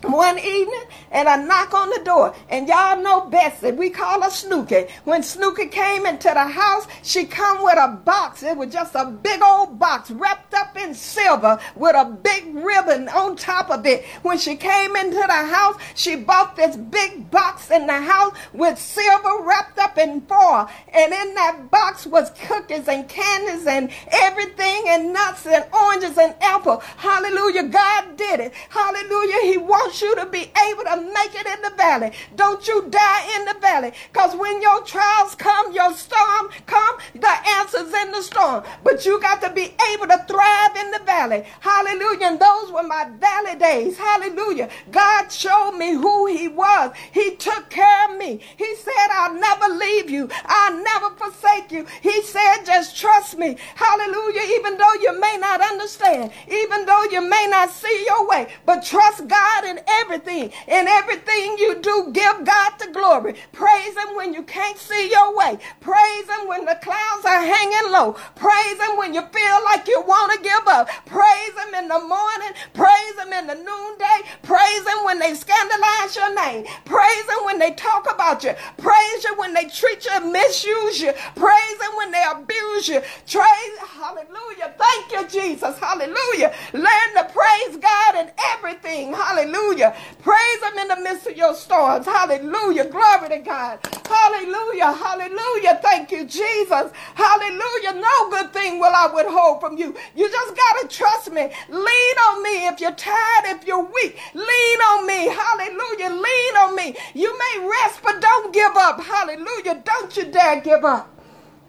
one 0.05 0.39
evening 0.39 0.85
and 1.11 1.29
a 1.29 1.47
knock 1.47 1.75
on 1.75 1.91
the 1.91 2.03
door. 2.05 2.35
And 2.49 2.69
y'all 2.69 3.01
know 3.01 3.27
Betsy, 3.27 3.73
we 3.73 3.91
call 3.91 4.23
her 4.23 4.31
Snooky. 4.31 4.87
When 5.05 5.23
Snooky 5.23 5.67
came 5.67 6.07
into 6.07 6.29
the 6.29 6.47
house, 6.47 6.87
she 7.03 7.25
come 7.25 7.63
with 7.63 7.79
a 7.79 7.89
box. 7.89 8.43
It 8.43 8.57
was 8.57 8.73
just 8.73 8.95
a 8.95 9.07
big 9.07 9.41
old 9.43 9.79
box 9.79 10.11
wrapped 10.11 10.55
up 10.55 10.77
in 10.77 10.95
silver 10.95 11.59
with 11.77 11.95
a 11.97 12.05
big 12.05 12.55
ribbon 12.55 13.09
on 13.09 13.37
top 13.37 13.71
of 13.71 13.87
it. 13.87 14.05
When 14.23 14.39
she 14.39 14.57
came 14.57 14.97
into 14.97 15.17
the 15.17 15.33
house, 15.33 15.77
she 15.95 16.17
bought 16.17 16.57
this 16.57 16.77
big 16.77 17.31
box 17.31 17.71
in 17.71 17.87
the 17.87 18.01
house 18.01 18.35
with 18.53 18.79
silver 18.79 19.43
wrapped 19.43 19.79
up 19.79 19.99
in 19.99 20.21
foil. 20.23 20.69
And 20.93 21.13
in 21.13 21.35
that 21.35 21.71
box 21.71 22.07
was 22.07 22.31
cookies 22.47 22.89
and 22.89 23.09
candies 23.09 23.67
and 23.67 23.91
everything 24.11 24.85
and 24.89 25.13
nuts 25.13 25.47
and 25.47 25.65
oranges 25.73 26.19
and 26.19 26.35
apple. 26.41 26.79
Hallelujah. 26.97 27.65
God 27.65 28.17
did 28.17 28.41
it. 28.41 28.53
Hallelujah. 28.69 29.53
He 29.53 29.59
wants 29.59 29.92
you 30.01 30.15
to 30.17 30.27
be 30.27 30.51
able 30.71 30.85
to 30.85 30.97
make 31.13 31.35
it 31.35 31.47
in 31.47 31.63
the 31.63 31.77
valley. 31.77 32.13
Don't 32.37 32.67
you 32.67 32.89
die 32.89 33.39
in 33.39 33.45
the 33.45 33.59
valley. 33.61 33.93
Because 34.13 34.35
when 34.37 34.63
your 34.63 34.83
trials 34.85 35.35
come, 35.35 35.73
your 35.73 35.93
storm 35.95 36.49
come, 36.67 36.97
the 37.15 37.35
answer's 37.59 37.93
in 37.93 38.13
the 38.13 38.23
storm. 38.23 38.65
But 38.85 39.05
you 39.05 39.21
got 39.21 39.41
to 39.43 39.51
be 39.51 39.75
able 39.93 40.07
to 40.07 40.25
thrive 40.29 40.77
in 40.77 40.91
the 40.91 41.01
valley. 41.05 41.45
Hallelujah. 41.61 42.27
And 42.27 42.41
those 42.41 42.71
were 42.73 42.83
my 42.83 43.11
valley 43.19 43.59
days. 43.59 43.99
Hallelujah. 43.99 44.69
God 44.91 45.31
showed 45.31 45.73
me 45.73 45.93
who 45.93 46.27
he 46.27 46.49
was. 46.49 46.93
He 47.13 47.37
took 47.37 47.69
care 47.71 48.11
of 48.11 48.17
me. 48.17 48.41
He 48.57 48.77
said, 48.77 49.09
I'll 49.13 49.35
never 49.35 49.75
leave 49.75 50.11
you. 50.11 50.29
I'll 50.47 50.83
never 50.83 51.11
forsake 51.17 51.73
you. 51.73 51.87
He 52.01 52.23
said, 52.23 52.65
just 52.65 52.97
trust 52.97 53.39
me. 53.39 53.57
Hallelujah. 53.75 54.43
Even 54.57 54.77
though 54.79 54.95
you 55.01 55.19
may 55.21 55.37
not 55.39 55.61
understand, 55.61 56.33
even 56.49 56.87
though 56.87 57.05
you 57.11 57.21
may 57.21 57.47
not 57.51 57.71
see 57.71 58.05
your 58.07 58.29
way, 58.29 58.49
but 58.65 58.85
trust 58.85 59.27
God 59.27 59.65
in 59.65 59.81
everything. 59.89 60.53
In 60.69 60.89
everything 60.89 61.57
you 61.59 61.81
do, 61.81 62.11
give 62.13 62.45
God 62.45 62.73
the 62.79 62.89
glory. 62.93 63.35
Praise 63.53 63.97
Him 63.97 64.17
when 64.17 64.33
you 64.35 64.43
can't 64.43 64.79
see 64.79 65.11
your 65.11 65.37
way. 65.37 65.59
Praise 65.81 66.27
Him 66.29 66.49
when 66.49 66.65
the 66.65 66.79
clouds 66.83 67.25
are 67.25 67.43
hanging 67.43 67.93
low. 67.93 68.13
Praise 68.37 68.79
Him 68.81 68.97
when 68.97 69.15
you 69.15 69.23
feel 69.23 69.65
like 69.65 69.87
you 69.89 70.03
want 70.07 70.33
to 70.33 70.43
give 70.43 70.67
up. 70.67 70.89
Praise 71.07 71.55
Him 71.67 71.75
in 71.75 71.89
the 71.89 72.01
morning. 72.01 72.53
Praise 72.75 73.17
Him 73.19 73.33
in 73.33 73.47
the 73.47 73.55
noonday. 73.55 74.19
Praise 74.43 74.87
Him 74.87 75.05
when 75.05 75.19
they 75.19 75.35
scandalize 75.35 76.17
your 76.17 76.35
name. 76.35 76.65
Praise 76.85 77.25
Him 77.29 77.45
when 77.45 77.59
they 77.59 77.73
talk 77.73 78.13
about 78.13 78.43
you. 78.45 78.55
Praise 78.79 79.25
you 79.25 79.35
when 79.37 79.55
they 79.55 79.67
treat 79.67 80.05
you, 80.05 80.33
misuse 80.33 81.01
you. 81.01 81.13
Praise 81.37 81.79
Him 81.81 81.97
when 81.97 82.11
they 82.13 82.25
abuse 82.31 82.89
you. 82.89 83.01
Praise, 83.27 83.79
hallelujah. 84.01 84.75
Thank 84.79 85.13
you, 85.13 85.41
Jesus. 85.41 85.79
Hallelujah. 85.79 86.53
Learn 86.73 87.11
to 87.17 87.25
praise 87.33 87.77
God 87.77 88.15
in 88.17 88.31
everything. 88.53 89.13
Hallelujah. 89.13 89.72
Praise 89.73 90.63
Him 90.63 90.79
in 90.79 90.89
the 90.89 91.01
midst 91.01 91.27
of 91.27 91.37
your 91.37 91.55
storms. 91.55 92.07
Hallelujah. 92.07 92.89
Glory 92.89 93.29
to 93.31 93.39
God. 93.39 93.79
Hallelujah. 94.07 94.93
Hallelujah. 94.93 95.81
Thank 95.83 96.13
you, 96.13 96.25
Jesus. 96.25 96.93
Hallelujah. 97.15 97.95
No 97.95 98.31
good 98.31 98.53
thing 98.53 98.79
will 98.79 98.93
I 98.95 99.11
withhold 99.15 99.61
from 99.61 99.79
you. 99.79 99.95
You 100.15 100.31
just 100.31 100.57
got 100.57 100.83
to 100.83 100.89
trust 100.89 101.33
me. 101.33 101.51
Lean 101.69 102.17
on 102.27 102.43
me 102.43 102.69
if 102.69 102.81
you're 102.81 102.93
tired, 102.93 103.57
if 103.57 103.67
you're 103.67 103.85
weak. 103.85 104.19
Lean 104.35 104.79
on 104.91 105.07
me. 105.07 105.29
Hallelujah. 105.29 106.11
Lean 106.11 106.57
on 106.57 106.77
me. 106.77 106.95
You 107.15 107.37
may 107.39 107.67
rest, 107.69 108.01
but 108.03 108.21
don't 108.21 108.53
give 108.53 108.73
up. 108.77 109.01
Hallelujah. 109.01 109.83
Don't 109.85 110.17
you 110.17 110.25
dare 110.27 110.61
give 110.61 110.85
up. 110.85 111.09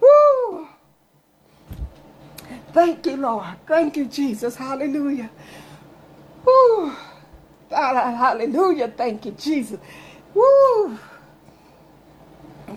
Woo. 0.01 0.67
Thank 2.73 3.05
you, 3.05 3.17
Lord. 3.17 3.45
Thank 3.67 3.97
you, 3.97 4.05
Jesus. 4.05 4.55
Hallelujah. 4.55 5.29
Woo. 6.45 6.93
Hallelujah. 7.69 8.89
Thank 8.89 9.25
you, 9.25 9.31
Jesus. 9.31 9.79
Woo. 10.33 10.97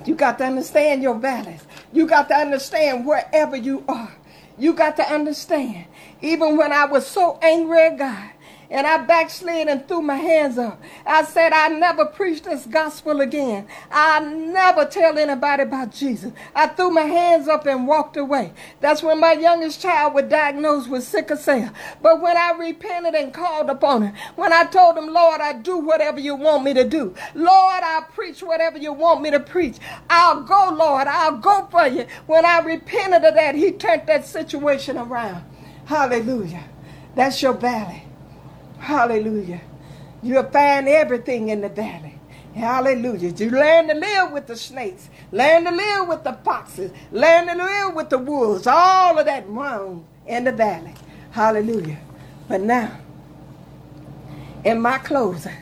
You 0.05 0.15
got 0.15 0.39
to 0.39 0.45
understand 0.45 1.03
your 1.03 1.15
valleys. 1.19 1.63
You 1.93 2.07
got 2.07 2.29
to 2.29 2.35
understand 2.35 3.07
wherever 3.07 3.57
you 3.57 3.85
are. 3.89 4.15
You 4.59 4.73
got 4.75 4.97
to 4.97 5.03
understand. 5.03 5.87
Even 6.23 6.57
when 6.57 6.73
I 6.73 6.87
was 6.87 7.07
so 7.07 7.39
angry 7.43 7.81
at 7.81 7.99
God, 7.99 8.31
and 8.71 8.87
I 8.87 8.99
backslid 8.99 9.69
and 9.69 9.87
threw 9.87 10.03
my 10.03 10.17
hands 10.17 10.59
up. 10.59 10.81
I 11.07 11.25
said, 11.25 11.53
I 11.53 11.69
never 11.69 12.07
preach 12.07 12.43
this 12.43 12.67
gospel 12.67 13.21
again. 13.21 13.67
I 13.91 14.21
never 14.21 14.85
tell 14.85 15.19
anybody 15.19 15.63
about 15.63 15.93
Jesus. 15.93 16.33
I 16.55 16.69
threw 16.69 16.91
my 16.91 17.03
hands 17.03 17.49
up 17.49 17.67
and 17.67 17.87
walked 17.87 18.17
away. 18.17 18.53
That's 18.81 19.03
when 19.03 19.21
my 19.21 19.33
youngest 19.33 19.81
child 19.81 20.15
was 20.15 20.25
diagnosed 20.25 20.91
with 20.91 21.05
sickle 21.05 21.37
cell. 21.37 21.71
But 22.03 22.21
when 22.21 22.37
I 22.37 22.53
repented 22.59 23.15
and 23.15 23.33
called 23.33 23.71
upon 23.71 24.03
him, 24.03 24.15
when 24.35 24.53
I 24.53 24.65
told 24.65 24.97
him, 24.97 25.13
Lord, 25.13 25.41
I 25.41 25.53
do 25.55 25.79
whatever 25.79 26.21
you 26.21 26.35
want 26.35 26.65
me 26.65 26.75
to 26.75 26.85
do. 26.85 27.15
Lord, 27.35 27.83
I 27.83 28.05
preach 28.13 28.43
whatever 28.43 28.79
you 28.79 28.93
want 28.93 29.23
me 29.23 29.31
to 29.31 29.41
preach. 29.41 29.77
I'll 30.11 30.43
go, 30.43 30.71
Lord. 30.77 31.07
I'll 31.07 31.39
go 31.39 31.69
for 31.71 31.87
you. 31.87 32.07
When 32.27 32.45
I 32.45 32.61
repented 32.61 33.25
of 33.25 33.35
that, 33.35 33.55
he 33.55 33.73
turned 33.73 34.07
that 34.07 34.27
situation 34.27 34.97
around. 34.99 35.45
Hallelujah. 35.87 36.65
That's 37.15 37.41
your 37.41 37.55
valley. 37.55 38.06
Hallelujah. 38.79 39.61
You'll 40.23 40.45
find 40.45 40.89
everything 40.89 41.49
in 41.49 41.61
the 41.61 41.69
valley. 41.69 42.19
Hallelujah. 42.55 43.33
You 43.33 43.51
learn 43.51 43.89
to 43.89 43.95
live 43.95 44.33
with 44.33 44.47
the 44.47 44.57
snakes, 44.57 45.11
learn 45.31 45.65
to 45.65 45.71
live 45.71 46.09
with 46.09 46.25
the 46.25 46.33
foxes, 46.45 46.91
learn 47.13 47.49
to 47.49 47.55
live 47.55 47.95
with 47.95 48.09
the 48.09 48.19
wolves. 48.19 48.67
All 48.67 49.19
of 49.19 49.27
that 49.27 49.47
wrong 49.49 50.07
in 50.27 50.45
the 50.45 50.53
valley. 50.53 50.95
Hallelujah. 51.33 51.99
But 52.49 52.63
now, 52.63 52.99
in 54.65 54.81
my 54.81 54.99
closing, 54.99 55.57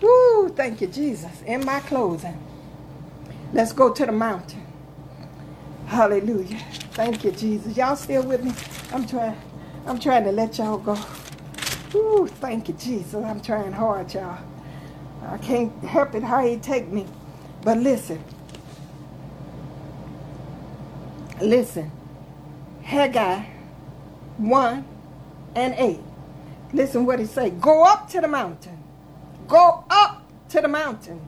woo, 0.00 0.50
thank 0.50 0.82
you, 0.82 0.88
Jesus. 0.88 1.42
In 1.46 1.64
my 1.64 1.80
closing, 1.80 2.38
let's 3.54 3.72
go 3.72 3.92
to 3.92 4.04
the 4.04 4.12
mountain. 4.12 4.66
Hallelujah. 5.86 6.58
Thank 6.92 7.24
you, 7.24 7.32
Jesus. 7.32 7.76
Y'all 7.76 7.96
still 7.96 8.22
with 8.24 8.44
me? 8.44 8.52
I'm 8.92 9.06
trying, 9.06 9.40
I'm 9.86 9.98
trying 9.98 10.24
to 10.24 10.32
let 10.32 10.58
y'all 10.58 10.78
go. 10.78 10.98
Ooh, 11.94 12.26
thank 12.26 12.68
you, 12.68 12.74
Jesus. 12.74 13.14
I'm 13.14 13.40
trying 13.40 13.72
hard, 13.72 14.12
y'all. 14.14 14.38
I 15.26 15.38
can't 15.38 15.72
help 15.84 16.14
it 16.14 16.22
how 16.22 16.44
he 16.46 16.56
take 16.56 16.88
me. 16.88 17.06
But 17.62 17.78
listen. 17.78 18.22
Listen. 21.40 21.90
Haggai 22.82 23.44
1 24.38 24.84
and 25.54 25.74
8. 25.76 26.00
Listen 26.72 27.06
what 27.06 27.18
he 27.18 27.26
say. 27.26 27.50
Go 27.50 27.84
up 27.84 28.08
to 28.10 28.20
the 28.20 28.28
mountain. 28.28 28.82
Go 29.48 29.84
up 29.90 30.22
to 30.50 30.60
the 30.60 30.68
mountain. 30.68 31.20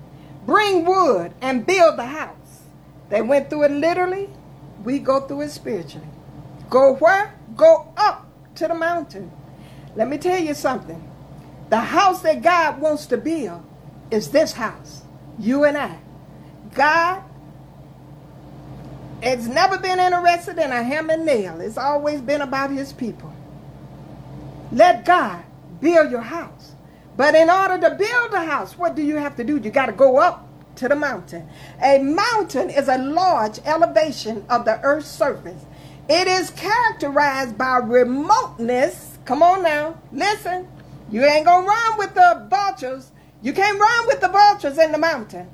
Bring 0.46 0.85
wood 0.85 1.35
and 1.40 1.66
build 1.66 1.98
the 1.98 2.07
house. 2.07 2.62
They 3.11 3.22
went 3.22 3.51
through 3.51 3.64
it 3.64 3.70
literally. 3.72 4.29
We 4.85 4.98
go 5.01 5.20
through 5.20 5.42
it 5.42 5.51
spiritually. 5.51 6.07
Go 6.70 6.94
where? 6.94 7.35
Go 7.57 7.92
up 7.96 8.27
to 8.57 8.68
the 8.68 8.75
mountain. 8.75 9.31
Let 9.94 10.09
me 10.09 10.18
tell 10.18 10.38
you 10.38 10.55
something. 10.55 11.11
The 11.68 11.81
house 11.81 12.22
that 12.22 12.42
God 12.42 12.81
wants 12.81 13.07
to 13.07 13.16
build 13.16 13.64
is 14.11 14.31
this 14.31 14.52
house, 14.52 15.02
you 15.38 15.64
and 15.64 15.76
I. 15.76 15.98
God 16.74 17.22
has 19.22 19.46
never 19.48 19.78
been 19.78 19.98
interested 19.98 20.59
in 20.59 20.72
a 20.72 20.83
hammer 20.83 21.14
and 21.14 21.24
nail. 21.24 21.61
It's 21.61 21.78
always 21.78 22.20
been 22.20 22.40
about 22.40 22.70
his 22.70 22.92
people. 22.92 23.33
Let 24.70 25.05
God 25.05 25.44
build 25.81 26.11
your 26.11 26.22
house. 26.22 26.72
But 27.16 27.35
in 27.35 27.50
order 27.50 27.78
to 27.88 27.94
build 27.94 28.33
a 28.33 28.44
house, 28.44 28.76
what 28.78 28.96
do 28.96 29.02
you 29.02 29.16
have 29.16 29.37
to 29.37 29.44
do? 29.44 29.59
You 29.59 29.70
got 29.70 29.87
to 29.87 29.92
go 29.92 30.16
up 30.16 30.48
to 30.76 30.88
the 30.88 30.96
mountain. 30.96 31.48
A 31.83 31.98
mountain 31.98 32.70
is 32.70 32.88
a 32.88 32.98
large 32.98 33.61
elevation 33.64 34.44
of 34.48 34.64
the 34.64 34.81
earth's 34.81 35.09
surface. 35.09 35.64
It 36.09 36.26
is 36.26 36.50
characterized 36.50 37.57
by 37.59 37.78
remoteness. 37.78 39.12
Come 39.24 39.42
on 39.42 39.62
now, 39.62 40.00
listen. 40.12 40.68
You 41.11 41.24
ain't 41.24 41.44
gonna 41.44 41.66
run 41.66 41.98
with 41.98 42.14
the 42.14 42.46
vultures. 42.50 43.11
You 43.42 43.52
can't 43.52 43.78
run 43.78 44.06
with 44.06 44.20
the 44.20 44.28
vultures 44.28 44.78
in 44.78 44.92
the 44.92 44.98
mountain. 44.98 45.48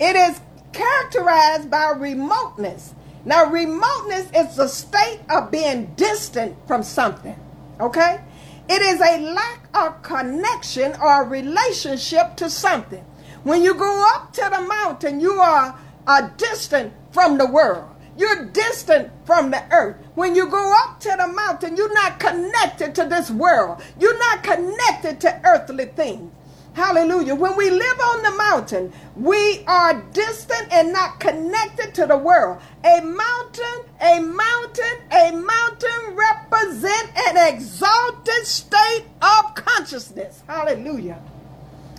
It 0.00 0.16
is 0.16 0.40
characterized 0.72 1.70
by 1.70 1.90
remoteness. 1.90 2.94
Now, 3.24 3.46
remoteness 3.46 4.30
is 4.34 4.56
the 4.56 4.68
state 4.68 5.20
of 5.28 5.50
being 5.50 5.94
distant 5.96 6.56
from 6.66 6.82
something. 6.82 7.36
Okay? 7.80 8.20
It 8.68 8.82
is 8.82 9.00
a 9.00 9.32
lack 9.32 9.68
of 9.74 10.02
connection 10.02 10.94
or 11.00 11.24
relationship 11.24 12.36
to 12.36 12.50
something. 12.50 13.04
When 13.42 13.62
you 13.62 13.74
go 13.74 14.12
up 14.14 14.32
to 14.34 14.48
the 14.50 14.62
mountain, 14.62 15.20
you 15.20 15.32
are, 15.34 15.78
are 16.06 16.30
distant 16.36 16.92
from 17.12 17.38
the 17.38 17.46
world. 17.46 17.95
You're 18.16 18.46
distant 18.46 19.10
from 19.24 19.50
the 19.50 19.62
earth. 19.72 19.96
When 20.14 20.34
you 20.34 20.48
go 20.48 20.74
up 20.84 21.00
to 21.00 21.14
the 21.18 21.28
mountain, 21.28 21.76
you're 21.76 21.92
not 21.92 22.18
connected 22.18 22.94
to 22.94 23.04
this 23.04 23.30
world. 23.30 23.82
You're 24.00 24.18
not 24.18 24.42
connected 24.42 25.20
to 25.20 25.40
earthly 25.44 25.86
things. 25.86 26.32
Hallelujah. 26.76 27.34
When 27.34 27.56
we 27.56 27.70
live 27.70 28.00
on 28.00 28.22
the 28.22 28.32
mountain, 28.32 28.92
we 29.16 29.64
are 29.66 30.02
distant 30.12 30.70
and 30.70 30.92
not 30.92 31.18
connected 31.20 31.94
to 31.94 32.06
the 32.06 32.18
world. 32.18 32.60
A 32.84 33.00
mountain, 33.00 33.80
a 33.98 34.20
mountain, 34.20 34.98
a 35.10 35.32
mountain 35.32 36.14
represent 36.14 37.16
an 37.28 37.54
exalted 37.54 38.46
state 38.46 39.04
of 39.22 39.54
consciousness. 39.54 40.42
Hallelujah. 40.46 41.18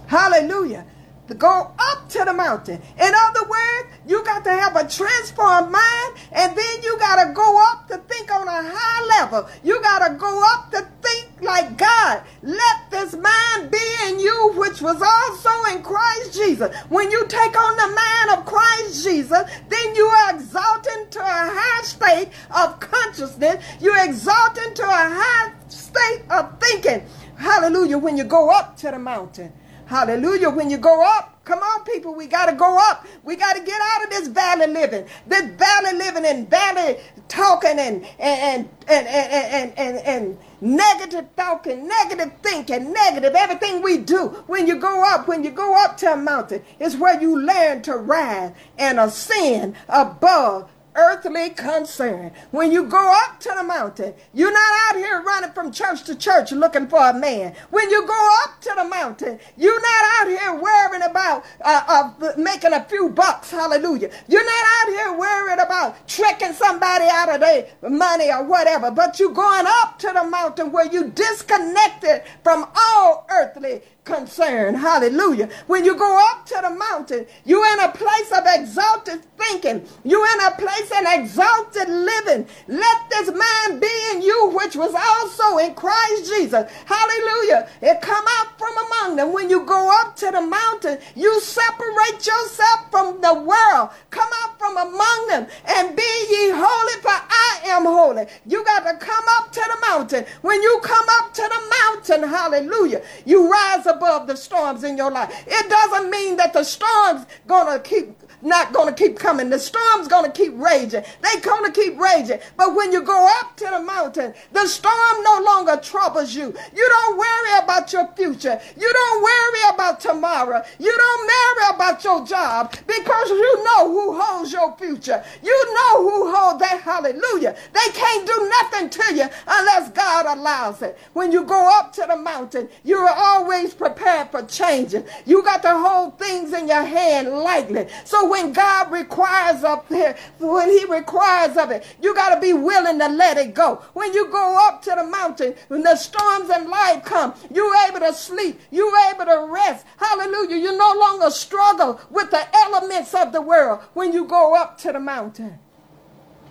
Hallelujah. 0.06 0.86
To 1.27 1.33
go 1.33 1.73
up 1.77 2.09
to 2.09 2.23
the 2.23 2.33
mountain. 2.33 2.81
In 2.97 3.11
other 3.13 3.43
words, 3.43 3.87
you 4.07 4.23
got 4.23 4.45
to 4.45 4.51
have 4.51 4.75
a 4.77 4.87
transformed 4.87 5.71
mind, 5.71 6.13
and 6.31 6.57
then 6.57 6.83
you 6.83 6.97
got 6.99 7.23
to 7.23 7.33
go 7.33 7.61
up 7.71 7.87
to 7.89 7.97
think 7.97 8.33
on 8.33 8.47
a 8.47 8.63
high 8.63 9.05
level. 9.19 9.49
You 9.63 9.81
got 9.81 10.07
to 10.07 10.13
go 10.15 10.41
up 10.53 10.71
to 10.71 10.87
think 11.01 11.41
like 11.41 11.77
God. 11.77 12.23
Let 12.41 12.91
this 12.91 13.13
mind 13.13 13.71
be 13.71 13.85
in 14.05 14.19
you, 14.19 14.53
which 14.55 14.81
was 14.81 15.01
also 15.01 15.75
in 15.75 15.83
Christ 15.83 16.33
Jesus. 16.33 16.73
When 16.89 17.11
you 17.11 17.27
take 17.27 17.59
on 17.59 17.75
the 17.75 17.87
mind 17.87 18.39
of 18.39 18.45
Christ 18.45 19.03
Jesus, 19.03 19.43
then 19.67 19.95
you 19.95 20.05
are 20.05 20.35
exalted 20.35 21.11
to 21.11 21.19
a 21.19 21.23
high 21.25 21.83
state 21.83 22.29
of 22.55 22.79
consciousness. 22.79 23.63
You 23.81 23.93
exalt 24.01 24.55
to 24.55 24.83
a 24.83 24.87
high 24.87 25.53
state 25.67 26.23
of 26.29 26.59
thinking. 26.59 27.05
Hallelujah. 27.35 27.97
When 27.97 28.15
you 28.15 28.23
go 28.23 28.49
up 28.49 28.77
to 28.77 28.91
the 28.91 28.99
mountain. 28.99 29.51
Hallelujah. 29.88 30.50
When 30.50 30.69
you 30.69 30.78
go 30.78 31.02
up, 31.02 31.45
come 31.45 31.60
on, 31.60 31.86
people, 31.86 32.13
we 32.13 32.28
got 32.28 32.47
to 32.47 32.56
go 32.56 32.78
up. 32.78 33.06
We 33.23 33.38
got 33.38 33.56
to 33.56 33.63
get 33.63 33.80
out 33.82 34.04
of 34.04 34.10
this 34.10 34.28
valley 34.28 34.67
living, 34.67 35.06
this 35.26 35.50
valley 35.52 35.97
living 35.97 36.26
and 36.26 36.50
valley 36.50 36.97
talking 37.30 37.80
and 37.80 38.06
and 38.19 38.67
and 38.88 39.08
and 39.08 39.08
and 39.08 39.54
and, 39.54 39.78
and, 39.78 39.97
and 40.00 40.38
negative 40.60 41.34
talking, 41.38 41.88
negative 41.88 42.34
thinking, 42.43 42.91
negative 42.91 43.34
everything 43.34 43.82
we 43.82 43.97
do. 44.00 44.28
When 44.47 44.67
you 44.67 44.76
go 44.76 45.06
up, 45.06 45.30
when 45.30 45.45
you 45.45 45.52
go 45.52 45.82
up 45.82 45.95
to 45.97 46.12
a 46.12 46.17
mountain, 46.17 46.63
is 46.82 46.97
where 46.97 47.19
you 47.21 47.41
learn 47.41 47.82
to 47.84 47.95
rise 47.95 48.52
and 48.78 49.00
ascend 49.00 49.76
above 49.88 50.69
earthly 50.97 51.51
concern. 51.51 52.31
When 52.51 52.71
you 52.71 52.86
go 52.86 53.13
up 53.25 53.39
to 53.41 53.53
the 53.55 53.63
mountain, 53.63 54.13
you're 54.33 54.51
not 54.51 54.79
out 54.89 54.95
here 54.95 55.21
running 55.21 55.51
from 55.51 55.71
church 55.71 56.03
to 56.05 56.15
church 56.15 56.51
looking 56.51 56.88
for 56.88 56.99
a 56.99 57.13
man. 57.13 57.55
When 57.69 57.89
you 57.89 58.05
go 58.05 58.38
up 58.43 58.60
to 58.62 58.73
the 58.75 58.83
mountain, 58.83 59.39
you're 59.55 59.79
not 59.79 60.19
out 60.19 60.27
here 60.27 60.62
worrying 60.62 61.03
about 61.03 61.45
uh, 61.63 62.13
uh, 62.19 62.33
making 62.38 62.73
a 62.73 62.83
few 62.86 63.10
bucks. 63.10 63.51
Hallelujah. 63.51 64.12
You're 64.27 64.45
not 64.45 64.65
out 64.81 64.88
here 64.89 65.17
worried 65.17 65.60
about 65.60 66.07
tricking 66.07 66.53
somebody 66.53 67.05
out 67.10 67.29
of 67.29 67.39
their 67.41 67.67
money 67.89 68.31
or 68.31 68.43
whatever, 68.43 68.91
but 68.91 69.19
you're 69.19 69.31
going 69.31 69.65
up 69.67 69.99
to 69.99 70.07
the 70.07 70.23
mountain 70.23 70.71
where 70.71 70.91
you 70.91 71.10
disconnected 71.12 72.23
from 72.43 72.67
all 72.75 73.25
earthly 73.29 73.81
concern. 74.07 74.73
Hallelujah. 74.73 75.49
When 75.67 75.85
you 75.85 75.95
go 75.95 76.17
up 76.31 76.45
to 76.47 76.59
the 76.63 76.71
mountain, 76.71 77.27
you're 77.45 77.67
in 77.73 77.79
a 77.81 77.91
place 77.91 78.31
of 78.31 78.43
exalted 78.47 79.21
thinking. 79.37 79.85
You're 80.03 80.25
in 80.25 80.41
a 80.41 80.51
place 80.51 80.89
of 80.91 81.03
exalted 81.05 81.89
living. 81.89 82.47
Let 82.67 83.09
this 83.09 83.29
mind 83.29 83.81
be 83.81 83.93
in 84.13 84.21
you, 84.23 84.51
which 84.55 84.75
was 84.75 84.95
also 84.95 85.57
in 85.57 85.75
Christ 85.75 86.31
Jesus. 86.31 86.71
Hallelujah. 86.85 87.69
It 87.81 88.01
come 88.01 88.25
out 88.39 88.57
from 88.57 88.73
among 88.85 89.17
them. 89.17 89.33
When 89.33 89.49
you 89.49 89.65
go 89.65 89.91
up 90.01 90.15
to 90.15 90.31
the 90.31 90.41
mountain, 90.41 90.97
you 91.15 91.39
separate 91.41 92.25
yourself 92.25 92.89
from 92.89 93.21
the 93.21 93.33
world. 93.33 93.89
Come 94.09 94.29
out 94.41 94.57
from 94.57 94.77
among 94.77 95.27
them 95.27 95.47
and 95.67 95.95
be 95.95 96.11
ye 96.29 96.49
holy, 96.55 97.01
for 97.01 97.09
I 97.11 97.59
am 97.65 97.83
holy. 97.83 98.25
You 98.47 98.63
got 98.63 98.89
to 98.89 99.05
come 99.05 99.25
up 99.37 99.51
to 99.51 99.59
the 99.59 99.79
mountain. 99.81 100.25
When 100.41 100.61
you 100.61 100.79
come 100.81 101.05
up 101.19 101.33
to 101.33 101.41
the 101.41 101.61
mountain, 101.83 102.29
hallelujah, 102.29 103.01
you 103.25 103.51
rise 103.51 103.85
above 103.85 103.96
the 103.99 104.36
storms 104.36 104.83
in 104.83 104.97
your 104.97 105.12
life. 105.12 105.33
It 105.47 105.69
doesn't 105.69 106.10
mean 106.10 106.38
that 106.38 106.53
the 106.53 106.63
storms 106.63 107.25
gonna 107.45 107.79
keep 107.79 108.17
not 108.41 108.73
going 108.73 108.93
to 108.93 109.04
keep 109.04 109.17
coming. 109.17 109.50
The 109.50 109.60
storm's 109.60 110.08
going 110.08 110.32
to 110.32 110.38
keep 110.38 110.54
raging. 110.56 111.04
They 111.21 111.39
going 111.41 111.65
to 111.65 111.71
keep 111.71 112.00
raging. 112.00 112.39
But 112.56 112.76
when 112.76 112.91
you 112.91 113.02
go 113.02 113.28
up 113.39 113.58
to 113.58 113.65
the 113.65 113.82
mountain, 113.82 114.34
the 114.52 114.67
storm 114.67 115.23
no 115.23 115.41
longer 115.45 115.78
troubles 115.78 116.36
you. 116.36 116.54
You 116.76 116.89
don't 116.89 117.17
worry 117.17 117.63
about 117.63 117.91
your 117.93 118.08
future. 118.15 118.60
You 118.78 118.93
don't 118.93 119.23
worry 119.23 119.73
about 119.73 120.00
tomorrow. 120.00 120.63
You 120.80 120.95
don't 120.95 121.28
worry 121.28 121.76
about 121.76 122.04
your 122.04 122.26
job 122.26 122.76
because 122.86 123.30
you 123.30 123.63
know 123.63 123.88
who 123.89 124.21
holds 124.21 124.52
your 124.52 124.76
future. 124.78 125.23
You 125.43 125.73
know 125.73 126.10
who 126.10 126.36
holds 126.36 126.60
that. 126.60 126.82
Hallelujah. 126.82 127.56
They 127.73 127.91
can't 127.93 128.28
do 128.28 128.52
nothing 128.62 128.89
to 128.89 129.15
you 129.15 129.30
unless 129.47 129.91
God 129.91 130.38
allows 130.38 130.82
it. 130.82 130.97
When 131.13 131.32
you 131.32 131.43
go 131.43 131.69
up 131.80 131.93
to 131.93 132.06
the 132.08 132.17
mountain, 132.17 132.69
you 132.84 132.97
are 132.97 133.15
always 133.15 133.73
prepared 133.73 134.32
for 134.32 134.43
changing. 134.43 135.06
You 135.26 135.43
got 135.43 135.62
to 135.63 135.78
hold 135.78 136.19
things 136.19 136.54
in 136.54 136.67
your 136.67 136.84
hand 136.84 137.30
lightly. 137.30 137.88
So 138.06 138.26
when 138.29 138.53
God 138.53 138.91
requires 138.91 139.63
up 139.63 139.87
there, 139.89 140.17
when 140.39 140.69
He 140.69 140.85
requires 140.85 141.57
of 141.57 141.71
it, 141.71 141.85
you 142.01 142.13
got 142.15 142.35
to 142.35 142.41
be 142.41 142.53
willing 142.53 142.99
to 142.99 143.07
let 143.07 143.37
it 143.37 143.53
go. 143.53 143.83
When 143.93 144.13
you 144.13 144.27
go 144.29 144.57
up 144.67 144.81
to 144.83 144.93
the 144.95 145.03
mountain, 145.03 145.55
when 145.67 145.83
the 145.83 145.95
storms 145.95 146.49
and 146.49 146.69
life 146.69 147.03
come, 147.03 147.33
you're 147.53 147.75
able 147.87 147.99
to 147.99 148.13
sleep, 148.13 148.59
you're 148.71 148.93
able 149.09 149.25
to 149.25 149.47
rest. 149.49 149.85
Hallelujah. 149.97 150.57
You 150.57 150.77
no 150.77 150.93
longer 150.97 151.29
struggle 151.29 151.99
with 152.09 152.31
the 152.31 152.55
elements 152.55 153.13
of 153.13 153.31
the 153.31 153.41
world 153.41 153.81
when 153.93 154.13
you 154.13 154.25
go 154.25 154.55
up 154.55 154.77
to 154.79 154.91
the 154.91 154.99
mountain. 154.99 155.59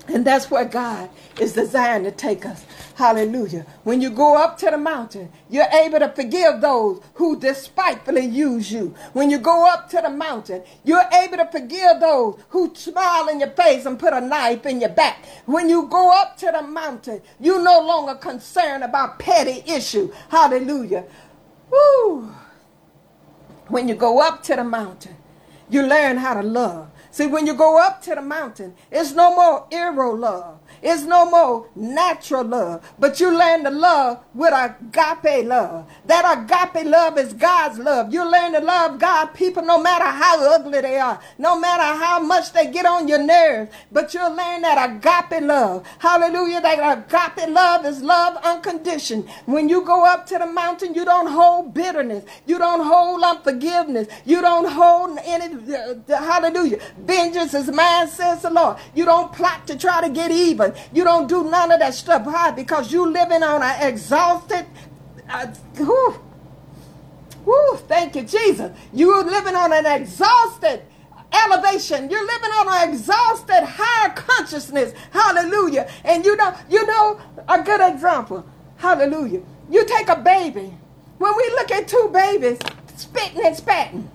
And 0.09 0.25
that's 0.25 0.51
where 0.51 0.65
God 0.65 1.11
is 1.41 1.55
designed 1.55 2.05
to 2.05 2.11
take 2.13 2.47
us. 2.47 2.65
Hallelujah. 2.95 3.67
When 3.85 4.01
you 4.01 4.11
go 4.11 4.37
up 4.37 4.57
to 4.59 4.67
the 4.71 4.79
mountain, 4.79 5.31
you're 5.51 5.69
able 5.71 5.99
to 5.99 6.09
forgive 6.09 6.61
those 6.61 7.03
who 7.15 7.39
despitefully 7.39 8.25
use 8.25 8.73
you. 8.73 8.95
When 9.13 9.31
you 9.31 9.39
go 9.39 9.67
up 9.69 9.91
to 9.91 10.01
the 10.01 10.09
mountain, 10.09 10.63
you're 10.85 11.05
able 11.13 11.37
to 11.39 11.47
forgive 11.51 12.01
those 12.01 12.39
who 12.51 12.75
smile 12.75 13.29
in 13.29 13.41
your 13.41 13.51
face 13.51 13.85
and 13.85 13.99
put 13.99 14.13
a 14.13 14.21
knife 14.21 14.65
in 14.65 14.81
your 14.81 14.91
back. 14.91 15.25
When 15.45 15.69
you 15.69 15.89
go 15.89 16.11
up 16.11 16.37
to 16.39 16.53
the 16.53 16.63
mountain, 16.63 17.21
you're 17.39 17.63
no 17.63 17.81
longer 17.81 18.15
concerned 18.15 18.85
about 18.85 19.19
petty 19.19 19.63
issue. 19.71 20.13
Hallelujah. 20.31 21.05
Woo. 21.71 22.33
When 23.69 23.89
you 23.89 23.95
go 23.95 24.21
up 24.21 24.43
to 24.45 24.57
the 24.57 24.65
mountain, 24.65 25.17
you 25.69 25.83
learn 25.83 26.17
how 26.17 26.35
to 26.35 26.43
love. 26.43 26.91
See, 27.17 27.27
when 27.27 27.47
you 27.47 27.55
go 27.55 27.79
up 27.79 28.03
to 28.03 28.15
the 28.15 28.21
mountain, 28.21 28.75
it's 28.91 29.13
no 29.13 29.35
more 29.35 29.67
eros 29.73 30.19
love. 30.19 30.59
It's 30.83 31.03
no 31.03 31.29
more 31.31 31.69
natural 31.75 32.45
love, 32.45 32.93
but 32.99 33.21
you 33.21 33.37
learn 33.37 33.65
to 33.65 33.71
love 33.71 34.21
with 34.35 34.53
agape 34.53 35.47
love. 35.47 35.87
That 36.07 36.25
agape 36.39 36.87
love 36.87 37.19
is 37.19 37.33
God's 37.33 37.79
love. 37.79 38.13
You 38.13 38.31
learn 38.31 38.53
to 38.53 38.61
love 38.61 38.99
God 38.99 39.27
people 39.35 39.63
no 39.63 39.81
matter 39.81 40.05
how 40.05 40.55
ugly 40.55 40.81
they 40.81 40.99
are, 40.99 41.21
no 41.39 41.59
matter 41.59 41.83
how 41.83 42.21
much 42.21 42.53
they 42.53 42.71
get 42.71 42.87
on 42.87 43.09
your 43.09 43.23
nerves, 43.23 43.71
but 43.93 44.13
you'll 44.15 44.35
learn 44.35 44.63
that 44.63 44.91
agape 44.91 45.43
love. 45.43 45.87
Hallelujah. 45.99 46.61
That 46.61 46.99
agape 46.99 47.49
love 47.51 47.85
is 47.87 48.03
love 48.03 48.37
unconditioned. 48.45 49.29
When 49.47 49.69
you 49.69 49.85
go 49.85 50.05
up 50.05 50.27
to 50.27 50.39
the 50.39 50.47
mountain, 50.47 50.95
you 50.95 51.05
don't 51.05 51.29
hold 51.29 51.75
bitterness. 51.75 52.25
You 52.47 52.59
don't 52.59 52.85
hold 52.85 53.23
unforgiveness. 53.23 54.09
You 54.25 54.41
don't 54.41 54.69
hold 54.71 55.19
any, 55.25 55.55
uh, 55.75 55.95
hallelujah. 56.09 56.79
Vengeance 56.99 57.55
is 57.55 57.71
mine, 57.71 58.09
says 58.09 58.43
the 58.43 58.51
Lord. 58.51 58.79
You 58.95 59.05
don't 59.05 59.33
plot 59.33 59.67
to 59.67 59.77
try 59.77 60.01
to 60.01 60.09
get 60.09 60.31
even. 60.31 60.56
You 60.93 61.05
don't 61.05 61.29
do 61.29 61.45
none 61.45 61.73
of 61.73 61.81
that 61.81 61.95
stuff. 61.95 62.25
Why? 62.25 62.51
Because 62.51 62.93
you 62.93 63.11
living 63.11 63.43
on 63.43 63.63
an 63.63 63.89
exhausted, 63.89 64.67
uh, 65.29 65.47
whew, 65.77 66.13
whew, 67.45 67.79
thank 67.89 68.17
you, 68.17 68.23
Jesus. 68.23 68.77
You're 68.93 69.25
living 69.25 69.55
on 69.55 69.73
an 69.73 69.87
exhausted 69.87 70.83
elevation. 71.33 72.11
You're 72.11 72.27
living 72.27 72.51
on 72.51 72.69
an 72.69 72.91
exhausted 72.91 73.65
higher 73.65 74.11
consciousness. 74.15 74.93
Hallelujah. 75.13 75.89
And 76.05 76.25
you 76.25 76.37
know, 76.37 76.55
you 76.71 76.87
know, 76.87 77.21
a 77.49 77.63
good 77.63 77.81
example. 77.81 78.47
Hallelujah. 78.77 79.43
You 79.71 79.85
take 79.87 80.09
a 80.09 80.17
baby. 80.17 80.73
When 81.19 81.37
we 81.37 81.49
look 81.51 81.71
at 81.71 81.89
two 81.89 82.11
babies 82.13 82.59
spitting 82.97 83.45
and 83.45 83.57
spatting, 83.57 84.11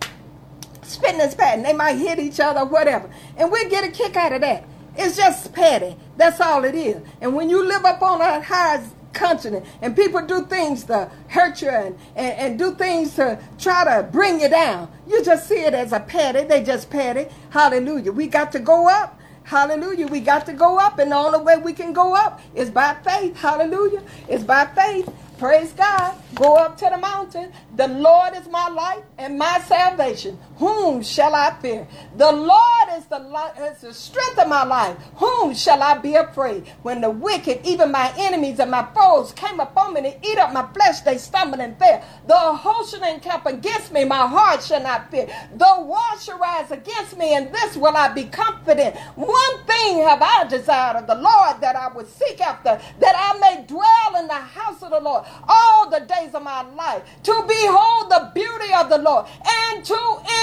spitting 0.84 1.22
and 1.22 1.32
spatting, 1.32 1.64
they 1.64 1.74
might 1.74 1.96
hit 1.96 2.20
each 2.20 2.40
other, 2.40 2.64
whatever. 2.66 3.10
And 3.38 3.52
we 3.52 3.68
get 3.70 3.84
a 3.84 3.92
kick 3.92 4.16
out 4.16 4.34
of 4.34 4.42
that. 4.42 4.66
It's 4.96 5.16
just 5.16 5.54
petty. 5.54 5.96
That's 6.18 6.40
all 6.42 6.64
it 6.66 6.76
is. 6.76 7.02
And 7.22 7.36
when 7.36 7.50
you 7.50 7.66
live 7.66 7.86
up 7.86 8.02
on 8.02 8.22
a 8.22 8.42
high 8.42 8.84
continent 9.14 9.66
and 9.82 9.96
people 9.96 10.26
do 10.26 10.46
things 10.46 10.86
to 10.86 11.10
hurt 11.28 11.62
you 11.62 11.70
and, 11.70 11.98
and, 12.16 12.34
and, 12.38 12.60
do 12.60 12.74
things 12.76 13.16
to 13.16 13.42
try 13.60 13.84
to 13.84 14.04
bring 14.04 14.40
you 14.40 14.50
down, 14.50 14.92
you 15.08 15.24
just 15.24 15.48
see 15.48 15.62
it 15.62 15.74
as 15.74 15.92
a 15.92 16.00
petty. 16.00 16.44
They 16.44 16.64
just 16.64 16.90
petty. 16.90 17.28
Hallelujah. 17.50 18.12
We 18.12 18.28
got 18.28 18.52
to 18.54 18.60
go 18.60 18.90
up. 18.90 19.20
Hallelujah. 19.44 20.08
We 20.08 20.20
got 20.22 20.46
to 20.46 20.54
go 20.54 20.78
up. 20.78 21.00
And 21.00 21.12
the 21.12 21.16
only 21.16 21.40
way 21.40 21.58
we 21.58 21.74
can 21.74 21.94
go 21.94 22.16
up 22.16 22.42
is 22.56 22.70
by 22.70 22.96
faith. 23.04 23.36
Hallelujah. 23.36 24.04
It's 24.28 24.44
by 24.44 24.66
faith. 24.66 25.10
Praise 25.42 25.74
God. 25.74 26.14
Go 26.36 26.56
up 26.56 26.78
to 26.78 26.88
the 26.92 27.00
mountain. 27.00 27.52
The 27.76 27.88
Lord 27.88 28.36
is 28.36 28.48
my 28.48 28.70
light 28.70 29.04
and 29.18 29.40
my 29.40 29.60
salvation. 29.66 30.38
Whom 30.58 31.02
shall 31.02 31.34
I 31.34 31.58
fear? 31.60 31.88
The 32.16 32.32
Lord 32.32 32.90
is 32.96 33.06
the, 33.06 33.18
light, 33.18 33.58
is 33.58 33.82
the 33.82 33.92
strength 33.92 34.38
of 34.38 34.48
my 34.48 34.64
life. 34.64 34.96
Whom 35.16 35.56
shall 35.56 35.82
I 35.82 35.98
be 35.98 36.14
afraid? 36.14 36.68
When 36.84 37.02
the 37.02 37.10
wicked, 37.10 37.66
even 37.66 37.92
my 37.92 38.14
enemies 38.20 38.60
and 38.60 38.70
my 38.70 38.88
foes, 38.94 39.32
came 39.32 39.60
upon 39.60 39.96
me 39.96 40.02
to 40.04 40.28
eat 40.28 40.38
up 40.38 40.54
my 40.54 40.72
flesh, 40.74 41.02
they 41.02 41.18
stumbled 41.18 41.60
and 41.60 41.78
fell. 41.80 42.04
The 42.28 42.36
host 42.36 42.92
shall 42.92 43.04
encamp 43.04 43.48
against 43.48 43.92
me, 43.92 44.06
my 44.06 44.28
heart 44.28 44.62
shall 44.62 44.84
not 44.84 45.10
fear. 45.10 45.28
The 45.56 45.76
war 45.80 46.20
shall 46.20 46.38
rise 46.38 46.70
against 46.70 47.18
me, 47.18 47.34
and 47.34 47.52
this 47.52 47.76
will 47.76 47.98
I 47.98 48.10
be 48.10 48.26
confident. 48.26 48.96
One 49.16 49.66
thing 49.66 50.04
have 50.04 50.22
I 50.22 50.46
desired 50.48 50.98
of 50.98 51.08
the 51.08 51.16
Lord 51.16 51.60
that 51.62 51.76
I 51.76 51.92
would 51.92 52.08
seek 52.08 52.40
after, 52.42 52.80
that 53.00 53.16
I 53.16 53.40
may 53.40 53.66
dwell 53.66 54.20
in 54.20 54.28
the 54.28 54.34
house 54.34 54.84
of 54.84 54.92
the 54.92 55.00
Lord 55.00 55.26
all 55.48 55.90
the 55.90 56.02
days 56.02 56.34
of 56.34 56.44
my 56.44 56.62
life, 56.76 57.04
to 57.24 57.34
behold 57.48 58.12
the 58.12 58.32
beauty 58.34 58.74
of 58.74 58.90
the 58.90 58.98
Lord 58.98 59.26
and 59.46 59.86
to 59.86 60.00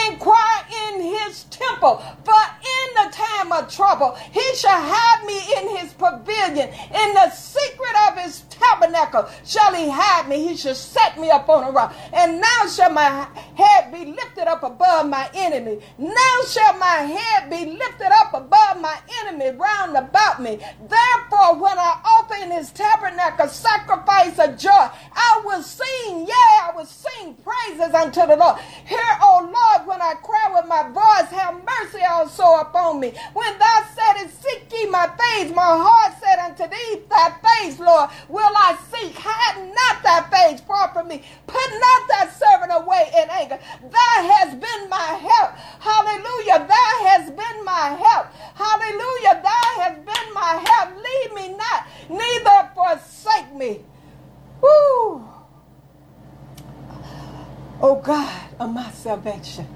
inquire 0.09 0.64
in 0.88 1.03
his 1.03 1.44
temple. 1.44 2.03
For 2.24 2.35
in 2.35 2.94
the 2.94 3.12
time 3.12 3.53
of 3.53 3.72
trouble, 3.72 4.16
he 4.33 4.55
shall 4.57 4.81
have 4.81 5.24
me 5.24 5.38
in 5.59 5.77
his 5.77 5.92
pavilion, 5.92 6.68
in 6.68 7.14
the 7.14 7.31
secret 7.31 7.94
of 8.09 8.18
his 8.18 8.42
tabernacle 8.51 9.29
shall 9.44 9.74
he 9.74 9.88
hide 9.90 10.29
me. 10.29 10.46
He 10.48 10.57
shall 10.57 10.74
set 10.74 11.18
me 11.18 11.31
up 11.31 11.48
on 11.48 11.64
a 11.64 11.70
rock. 11.70 11.94
And 12.12 12.40
now 12.40 12.66
shall 12.68 12.90
my 12.90 13.27
head 13.55 13.92
be 13.92 14.12
lifted 14.12 14.48
up 14.48 14.62
above 14.62 15.09
my 15.09 15.29
enemy. 15.35 15.79
Now 15.98 16.37
shall 16.46 16.77
my 16.79 17.07
head 17.07 17.51
be 17.51 17.72
lifted 17.72 18.12
up 18.12 18.35
above 18.35 18.81
my 18.81 18.98
enemy 19.20 19.57
round 19.57 19.96
about 19.96 20.42
me. 20.42 20.59
Therefore, 20.81 21.61
when 21.61 21.79
I 21.79 22.01
offer 22.05 22.42
in 22.42 22.51
his 22.51 22.70
tabernacle 22.70 23.48
sacrifice 23.48 24.38
of 24.38 24.59
joy, 24.68 24.85
I 25.16 25.40
will 25.44 25.62
sing, 25.62 26.28
yeah, 26.28 26.68
I 26.68 26.72
will 26.76 26.85
sing 26.85 27.35
praises 27.40 27.94
unto 27.94 28.20
the 28.26 28.37
Lord. 28.37 28.61
Hear, 28.85 29.11
O 29.22 29.48
Lord, 29.48 29.88
when 29.88 30.00
I 30.02 30.14
cry 30.20 30.52
with 30.52 30.68
my 30.68 30.85
voice, 30.92 31.33
have 31.33 31.57
mercy 31.64 32.04
also 32.04 32.44
upon 32.61 33.00
me. 33.00 33.14
When 33.33 33.59
thou 33.59 33.78
saidst, 33.96 34.42
Seek 34.42 34.68
ye 34.72 34.87
my 34.87 35.09
face, 35.09 35.50
my 35.54 35.72
heart 35.81 36.14
said 36.20 36.38
unto 36.38 36.68
thee, 36.68 37.02
Thy 37.09 37.33
face, 37.40 37.78
Lord, 37.81 38.11
will 38.28 38.52
I 38.54 38.76
seek. 38.92 39.16
Hide 39.16 39.72
not 39.72 40.02
thy 40.02 40.20
face 40.28 40.61
far 40.61 40.92
from 40.92 41.09
me. 41.09 41.22
Put 41.46 41.68
not 41.81 42.00
thy 42.09 42.28
servant 42.28 42.72
away 42.72 43.11
in 43.16 43.28
anger. 43.31 43.59
Thou 43.83 44.14
hast 44.33 44.61
been 44.61 44.88
my 44.88 45.11
help. 45.16 45.50
Hallelujah. 45.81 46.66
Thou 46.68 46.92
hast 47.09 47.28
been 47.35 47.64
my 47.64 47.96
help. 47.96 48.26
Hallelujah. 48.54 49.40
Thou 49.42 49.66
hast 49.81 50.04
been 50.04 50.28
my 50.35 50.52
help. 50.68 50.88
Leave 50.96 51.33
me 51.35 51.57
not, 51.57 51.87
neither 52.09 52.70
forsake 52.74 53.54
me. 53.54 53.85
Woo. 54.61 55.28
Oh 57.81 58.00
God 58.02 58.50
of 58.59 58.72
my 58.72 58.90
salvation. 58.90 59.66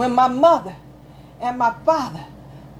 When 0.00 0.14
my 0.14 0.28
mother 0.28 0.74
and 1.42 1.58
my 1.58 1.74
father 1.84 2.24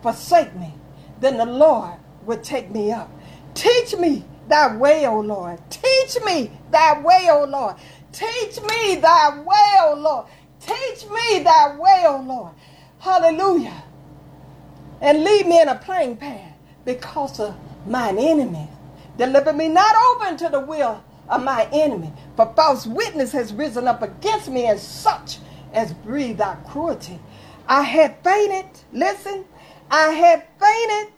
forsake 0.00 0.56
me, 0.56 0.72
then 1.20 1.36
the 1.36 1.44
Lord 1.44 1.92
will 2.24 2.40
take 2.40 2.70
me 2.70 2.92
up. 2.92 3.10
Teach 3.52 3.94
me 3.98 4.24
thy 4.48 4.74
way, 4.74 5.06
O 5.06 5.20
Lord. 5.20 5.60
Teach 5.68 6.16
me 6.24 6.50
thy 6.70 6.98
way, 7.02 7.28
O 7.30 7.44
Lord. 7.44 7.76
Teach 8.10 8.62
me 8.62 8.94
thy 8.94 9.38
way, 9.38 9.74
O 9.80 9.96
Lord. 9.98 10.28
Teach 10.60 11.10
me 11.10 11.40
thy 11.40 11.76
way, 11.76 12.04
O 12.06 12.24
Lord. 12.26 12.54
Hallelujah. 13.00 13.82
And 15.02 15.22
lead 15.22 15.46
me 15.46 15.60
in 15.60 15.68
a 15.68 15.74
plain 15.74 16.16
path 16.16 16.54
because 16.86 17.38
of 17.38 17.54
mine 17.86 18.16
enemies. 18.18 18.70
Deliver 19.18 19.52
me 19.52 19.68
not 19.68 19.94
over 19.94 20.30
into 20.30 20.48
the 20.48 20.60
will 20.60 21.04
of 21.28 21.44
my 21.44 21.68
enemy, 21.70 22.14
for 22.34 22.50
false 22.56 22.86
witness 22.86 23.32
has 23.32 23.52
risen 23.52 23.86
up 23.86 24.00
against 24.00 24.48
me, 24.48 24.64
and 24.64 24.80
such 24.80 25.36
as 25.72 25.92
breathe 25.92 26.40
out 26.40 26.66
cruelty. 26.66 27.18
I 27.66 27.82
had 27.82 28.22
fainted. 28.22 28.66
Listen, 28.92 29.44
I 29.90 30.08
had 30.12 30.44
fainted. 30.58 31.12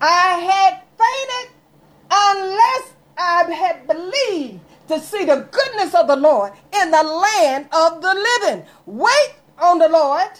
I 0.00 0.38
had 0.38 0.82
fainted 0.98 1.54
unless 2.10 2.92
I 3.16 3.52
had 3.52 3.86
believed 3.86 4.60
to 4.88 4.98
see 5.00 5.24
the 5.24 5.48
goodness 5.50 5.94
of 5.94 6.06
the 6.06 6.16
Lord 6.16 6.52
in 6.74 6.90
the 6.90 7.02
land 7.02 7.68
of 7.72 8.02
the 8.02 8.14
living. 8.14 8.64
Wait 8.86 9.34
on 9.58 9.78
the 9.78 9.88
Lord. 9.88 10.30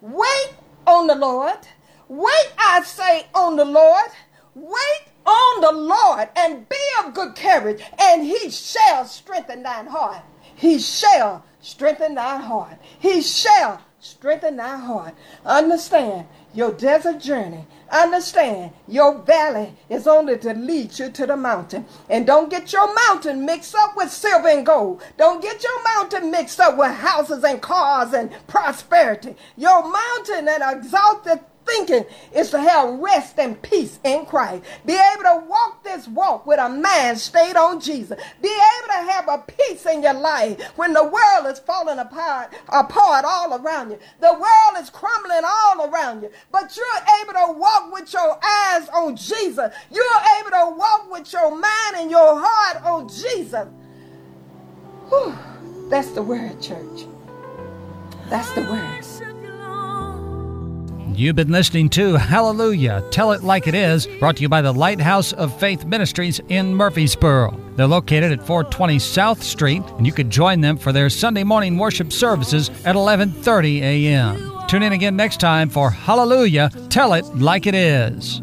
Wait 0.00 0.50
on 0.86 1.06
the 1.06 1.14
Lord. 1.14 1.58
Wait, 2.08 2.52
I 2.58 2.82
say, 2.82 3.26
on 3.34 3.56
the 3.56 3.64
Lord. 3.64 4.10
Wait 4.54 5.02
on 5.26 5.60
the 5.60 5.72
Lord 5.72 6.28
and 6.34 6.68
be 6.68 6.76
of 7.00 7.14
good 7.14 7.36
courage, 7.36 7.82
and 7.98 8.22
he 8.24 8.50
shall 8.50 9.04
strengthen 9.04 9.62
thine 9.62 9.86
heart. 9.86 10.22
He 10.58 10.80
shall 10.80 11.44
strengthen 11.60 12.16
thy 12.16 12.38
heart. 12.38 12.78
He 12.98 13.22
shall 13.22 13.80
strengthen 14.00 14.56
thy 14.56 14.76
heart. 14.76 15.14
Understand 15.44 16.26
your 16.52 16.72
desert 16.72 17.20
journey. 17.20 17.64
Understand 17.92 18.72
your 18.88 19.18
valley 19.22 19.74
is 19.88 20.08
only 20.08 20.36
to 20.38 20.54
lead 20.54 20.98
you 20.98 21.10
to 21.10 21.26
the 21.26 21.36
mountain. 21.36 21.86
And 22.10 22.26
don't 22.26 22.50
get 22.50 22.72
your 22.72 22.92
mountain 22.92 23.46
mixed 23.46 23.76
up 23.76 23.96
with 23.96 24.10
silver 24.10 24.48
and 24.48 24.66
gold. 24.66 25.00
Don't 25.16 25.40
get 25.40 25.62
your 25.62 25.84
mountain 25.84 26.32
mixed 26.32 26.58
up 26.58 26.76
with 26.76 26.90
houses 26.90 27.44
and 27.44 27.62
cars 27.62 28.12
and 28.12 28.32
prosperity. 28.48 29.36
Your 29.56 29.88
mountain 29.88 30.48
and 30.48 30.64
exalted 30.76 31.38
thinking 31.68 32.04
is 32.34 32.50
to 32.50 32.60
have 32.60 32.98
rest 32.98 33.38
and 33.38 33.60
peace 33.62 33.98
in 34.04 34.26
Christ. 34.26 34.64
Be 34.84 34.94
able 34.94 35.22
to 35.24 35.46
walk 35.46 35.84
this 35.84 36.08
walk 36.08 36.46
with 36.46 36.58
a 36.58 36.68
mind 36.68 37.18
stayed 37.18 37.56
on 37.56 37.80
Jesus. 37.80 38.18
Be 38.42 38.48
able 38.48 38.88
to 38.88 39.12
have 39.12 39.28
a 39.28 39.38
peace 39.38 39.86
in 39.86 40.02
your 40.02 40.14
life 40.14 40.60
when 40.76 40.92
the 40.92 41.04
world 41.04 41.46
is 41.46 41.58
falling 41.60 41.98
apart, 41.98 42.54
apart 42.68 43.24
all 43.26 43.54
around 43.54 43.90
you. 43.90 43.98
The 44.20 44.32
world 44.32 44.82
is 44.82 44.90
crumbling 44.90 45.42
all 45.44 45.90
around 45.90 46.22
you. 46.22 46.30
But 46.50 46.76
you're 46.76 46.86
able 47.22 47.34
to 47.34 47.58
walk 47.58 47.92
with 47.92 48.12
your 48.12 48.38
eyes 48.44 48.88
on 48.88 49.16
Jesus. 49.16 49.72
You're 49.90 50.04
able 50.40 50.50
to 50.50 50.76
walk 50.76 51.10
with 51.10 51.32
your 51.32 51.50
mind 51.50 51.96
and 51.96 52.10
your 52.10 52.40
heart 52.40 52.84
on 52.84 53.08
Jesus. 53.08 53.66
Whew. 55.08 55.34
That's 55.88 56.10
the 56.10 56.22
word, 56.22 56.60
church. 56.60 57.06
That's 58.28 58.52
the 58.52 58.62
word. 58.62 59.37
You've 61.18 61.34
been 61.34 61.50
listening 61.50 61.88
to 61.90 62.14
Hallelujah, 62.14 63.02
Tell 63.10 63.32
It 63.32 63.42
Like 63.42 63.66
It 63.66 63.74
Is, 63.74 64.06
brought 64.20 64.36
to 64.36 64.42
you 64.42 64.48
by 64.48 64.62
the 64.62 64.70
Lighthouse 64.70 65.32
of 65.32 65.58
Faith 65.58 65.84
Ministries 65.84 66.40
in 66.48 66.72
Murfreesboro. 66.72 67.58
They're 67.74 67.88
located 67.88 68.30
at 68.30 68.46
420 68.46 69.00
South 69.00 69.42
Street, 69.42 69.82
and 69.96 70.06
you 70.06 70.12
can 70.12 70.30
join 70.30 70.60
them 70.60 70.76
for 70.76 70.92
their 70.92 71.10
Sunday 71.10 71.42
morning 71.42 71.76
worship 71.76 72.12
services 72.12 72.70
at 72.84 72.94
11:30 72.94 73.80
a.m. 73.80 74.52
Tune 74.68 74.84
in 74.84 74.92
again 74.92 75.16
next 75.16 75.40
time 75.40 75.68
for 75.68 75.90
Hallelujah, 75.90 76.70
Tell 76.88 77.14
It 77.14 77.24
Like 77.34 77.66
It 77.66 77.74
Is. 77.74 78.40